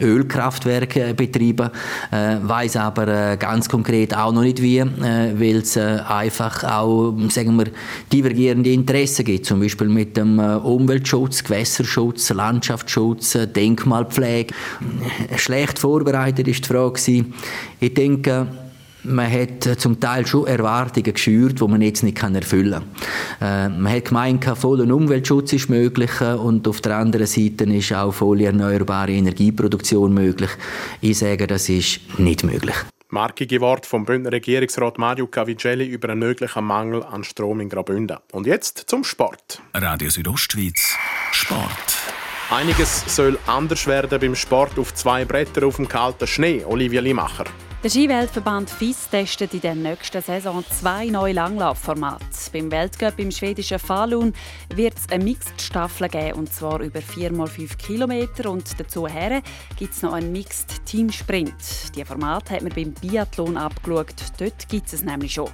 Ölkraftwerke 0.01 1.15
betreiben, 1.15 1.71
äh, 2.11 2.37
weiß 2.43 2.77
aber 2.77 3.09
äh, 3.09 3.37
ganz 3.37 3.69
konkret 3.69 4.17
auch 4.17 4.33
noch 4.33 4.43
nicht 4.43 4.63
wie, 4.63 4.79
äh, 4.79 4.89
weil 5.37 5.57
es 5.57 5.77
äh, 5.77 5.99
einfach 6.07 6.65
auch, 6.65 7.15
sagen 7.29 7.57
wir, 7.57 7.67
divergierende 8.13 8.71
Interessen 8.71 9.25
gibt, 9.25 9.47
zum 9.47 9.61
Beispiel 9.61 9.89
mit 9.89 10.17
dem 10.17 10.39
äh, 10.39 10.57
Umweltschutz, 10.57 11.43
Gewässerschutz, 11.43 12.31
Landschaftsschutz, 12.31 13.39
Denkmalpflege. 13.55 14.55
Schlecht 15.37 15.79
vorbereitet 15.79 16.49
ist 16.49 16.65
die 16.65 16.69
Frage. 16.69 17.25
Ich 17.81 17.95
denke, 17.95 18.47
man 19.05 19.31
hat 19.31 19.67
äh, 19.67 19.77
zum 19.77 20.01
Teil 20.01 20.27
schon 20.27 20.47
Erwartungen 20.47 21.13
geschürt, 21.13 21.61
die 21.61 21.69
man 21.69 21.83
jetzt 21.83 22.03
nicht 22.03 22.23
erfüllen 22.23 22.83
kann. 23.39 23.73
Äh, 23.73 23.79
man 23.79 23.93
hat 23.93 24.07
gemeint, 24.07 24.45
voller 24.45 24.93
Umweltschutz 24.93 25.53
ist 25.53 25.69
möglich 25.69 26.11
äh, 26.21 26.35
und 26.35 26.67
auf 26.67 26.81
der 26.81 26.97
anderen 26.97 27.27
Seite 27.27 27.65
ist 27.65 27.93
auch 27.93 28.13
volle 28.13 28.47
erneuerbare 28.47 29.13
Energieproduktion 29.13 30.13
möglich. 30.13 30.51
Ich 31.01 31.19
sage, 31.19 31.47
das 31.47 31.69
ist 31.69 32.01
nicht 32.19 32.45
möglich. 32.45 32.77
Markige 33.09 33.61
Wort 33.61 33.87
vom 33.87 34.05
Bündner 34.05 34.33
Regierungsrat 34.33 34.99
Mario 34.99 35.29
Cavicelli 35.29 35.87
über 35.87 36.09
einen 36.09 36.19
möglichen 36.19 36.65
Mangel 36.65 37.05
an 37.05 37.23
Strom 37.23 37.61
in 37.61 37.69
Graubünden. 37.69 38.17
Und 38.33 38.47
jetzt 38.47 38.85
zum 38.89 39.05
Sport. 39.05 39.63
Radio 39.73 40.11
Südostschweiz, 40.11 40.97
Sport. 41.31 41.97
Einiges 42.51 43.05
soll 43.07 43.39
anders 43.47 43.87
werden 43.87 44.19
beim 44.21 44.35
Sport 44.35 44.79
auf 44.79 44.95
zwei 44.95 45.25
Bretter 45.25 45.67
auf 45.67 45.77
dem 45.77 45.89
kalten 45.89 46.27
Schnee. 46.27 46.65
Olivia 46.65 47.01
Limacher. 47.01 47.45
Der 47.85 47.91
Skiweltverband 47.91 48.71
FIS 48.71 49.11
testet 49.11 49.53
in 49.53 49.61
der 49.61 49.75
nächsten 49.75 50.23
Saison 50.23 50.65
zwei 50.71 51.05
neue 51.05 51.35
Langlaufformate. 51.35 52.25
Beim 52.51 52.71
Weltcup 52.71 53.19
im 53.19 53.31
schwedischen 53.31 53.79
Falun 53.79 54.33
wird 54.75 54.97
es 54.97 55.13
eine 55.13 55.23
Mixed-Staffel 55.23 56.09
geben, 56.09 56.39
und 56.39 56.51
zwar 56.51 56.81
über 56.81 57.01
4x5 57.01 57.77
Kilometer. 57.77 58.49
Und 58.51 58.81
dazu 58.81 59.07
gibt 59.77 59.93
es 59.93 60.01
noch 60.01 60.15
einen 60.15 60.33
Mixed-Teamsprint. 60.33 61.53
Dieses 61.95 62.09
Format 62.09 62.51
hat 62.51 62.63
man 62.63 62.73
beim 62.73 62.95
Biathlon 62.95 63.59
abgeschaut. 63.59 64.15
Dort 64.39 64.67
gibt 64.71 64.91
es 64.91 65.03
nämlich 65.03 65.35
schon. 65.35 65.51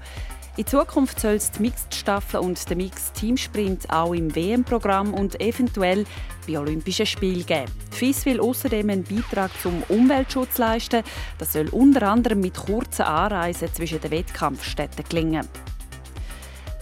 In 0.61 0.67
Zukunft 0.67 1.21
soll 1.21 1.37
es 1.37 1.51
die 1.53 1.63
Mixed-Staffel 1.63 2.39
und 2.39 2.69
den 2.69 2.77
Mixed-Teamsprint 2.77 3.91
auch 3.91 4.13
im 4.13 4.37
WM-Programm 4.37 5.15
und 5.15 5.41
eventuell 5.41 6.05
bei 6.47 6.59
Olympischen 6.59 7.07
Spielen 7.07 7.47
geben. 7.47 7.73
Die 7.91 7.97
FIS 7.97 8.27
will 8.27 8.41
außerdem 8.41 8.91
einen 8.91 9.03
Beitrag 9.03 9.51
zum 9.63 9.83
Umweltschutz 9.89 10.59
leisten. 10.59 11.03
Das 11.39 11.55
soll 11.55 11.71
unter 11.71 12.07
anderem 12.07 12.41
mit 12.41 12.59
kurzen 12.59 13.07
Anreisen 13.07 13.73
zwischen 13.73 14.03
den 14.03 14.11
Wettkampfstätten 14.11 15.03
gelingen. 15.09 15.49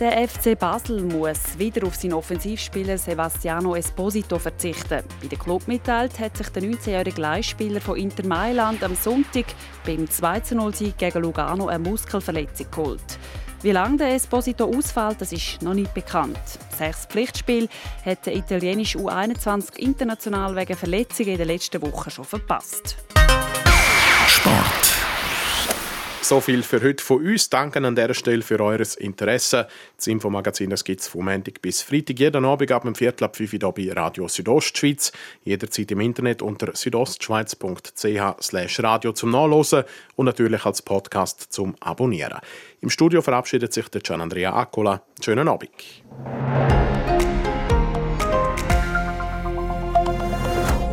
Der 0.00 0.28
FC 0.28 0.58
Basel 0.58 1.02
muss 1.02 1.56
wieder 1.56 1.86
auf 1.86 1.94
seinen 1.94 2.14
Offensivspieler 2.14 2.98
Sebastiano 2.98 3.76
Esposito 3.76 4.40
verzichten. 4.40 5.04
Bei 5.22 5.28
der 5.28 5.38
Club 5.38 5.68
mitteilt 5.68 6.18
hat 6.18 6.36
sich 6.36 6.48
der 6.48 6.64
19-jährige 6.64 7.20
Leihspieler 7.20 7.80
von 7.80 7.96
Inter 7.96 8.26
Mailand 8.26 8.82
am 8.82 8.96
Sonntag 8.96 9.46
beim 9.86 10.04
2-0-Sieg 10.04 10.98
gegen 10.98 11.22
Lugano 11.22 11.68
eine 11.68 11.78
Muskelverletzung 11.78 12.70
geholt. 12.72 13.18
Wie 13.60 13.72
lange 13.72 13.96
der 13.96 14.14
Esposito 14.14 14.66
ausfällt, 14.66 15.20
das 15.20 15.32
ist 15.32 15.62
noch 15.62 15.74
nicht 15.74 15.92
bekannt. 15.92 16.38
Sechs 16.76 17.06
Pflichtspiel 17.06 17.68
hat 18.04 18.26
der 18.26 18.36
italienische 18.36 18.98
U21 18.98 19.78
international 19.78 20.54
wegen 20.54 20.76
Verletzungen 20.76 21.30
in 21.30 21.38
den 21.38 21.48
letzten 21.48 21.82
Wochen 21.82 22.10
schon 22.10 22.24
verpasst. 22.24 22.96
Sport. 24.28 24.88
So 26.28 26.42
viel 26.42 26.62
für 26.62 26.82
heute 26.82 27.02
von 27.02 27.24
uns. 27.24 27.48
Danke 27.48 27.78
an 27.78 27.96
dieser 27.96 28.12
Stelle 28.12 28.42
für 28.42 28.60
eures 28.60 28.96
Interesse. 28.96 29.66
Das 29.96 30.08
Infomagazin 30.08 30.74
gibt 30.84 31.00
es 31.00 31.08
vom 31.08 31.24
Montag 31.24 31.62
bis 31.62 31.80
Freitag 31.80 32.18
jeden 32.18 32.44
Abend 32.44 32.70
ab 32.70 32.82
dem 32.82 32.94
Viertel 32.94 33.24
ab 33.24 33.34
5 33.34 33.54
Uhr 33.54 33.72
bei 33.72 33.90
Radio 33.90 34.28
Südostschweiz. 34.28 35.10
Jederzeit 35.44 35.90
im 35.90 36.00
Internet 36.00 36.42
unter 36.42 36.76
südostschweiz.ch 36.76 38.82
radio 38.82 39.12
zum 39.12 39.30
Nachlesen 39.30 39.84
und 40.16 40.26
natürlich 40.26 40.66
als 40.66 40.82
Podcast 40.82 41.50
zum 41.50 41.74
Abonnieren. 41.80 42.40
Im 42.80 42.90
Studio 42.90 43.22
verabschiedet 43.22 43.72
sich 43.72 43.88
der 43.88 44.00
Gian 44.00 44.20
Andrea 44.20 44.54
Accola. 44.54 45.02
Schönen 45.20 45.48
Abend. 45.48 45.70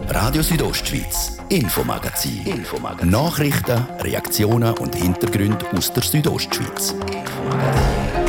Radio 0.10 0.42
Südostschweiz, 0.42 1.38
Infomagazin. 1.50 2.46
Infomagazin. 2.46 3.10
Nachrichten, 3.10 3.86
Reaktionen 4.00 4.74
und 4.78 4.96
Hintergründe 4.96 5.66
aus 5.74 5.94
der 5.94 6.04
Südostschweiz. 6.04 6.92
Infomagazin. 6.94 8.25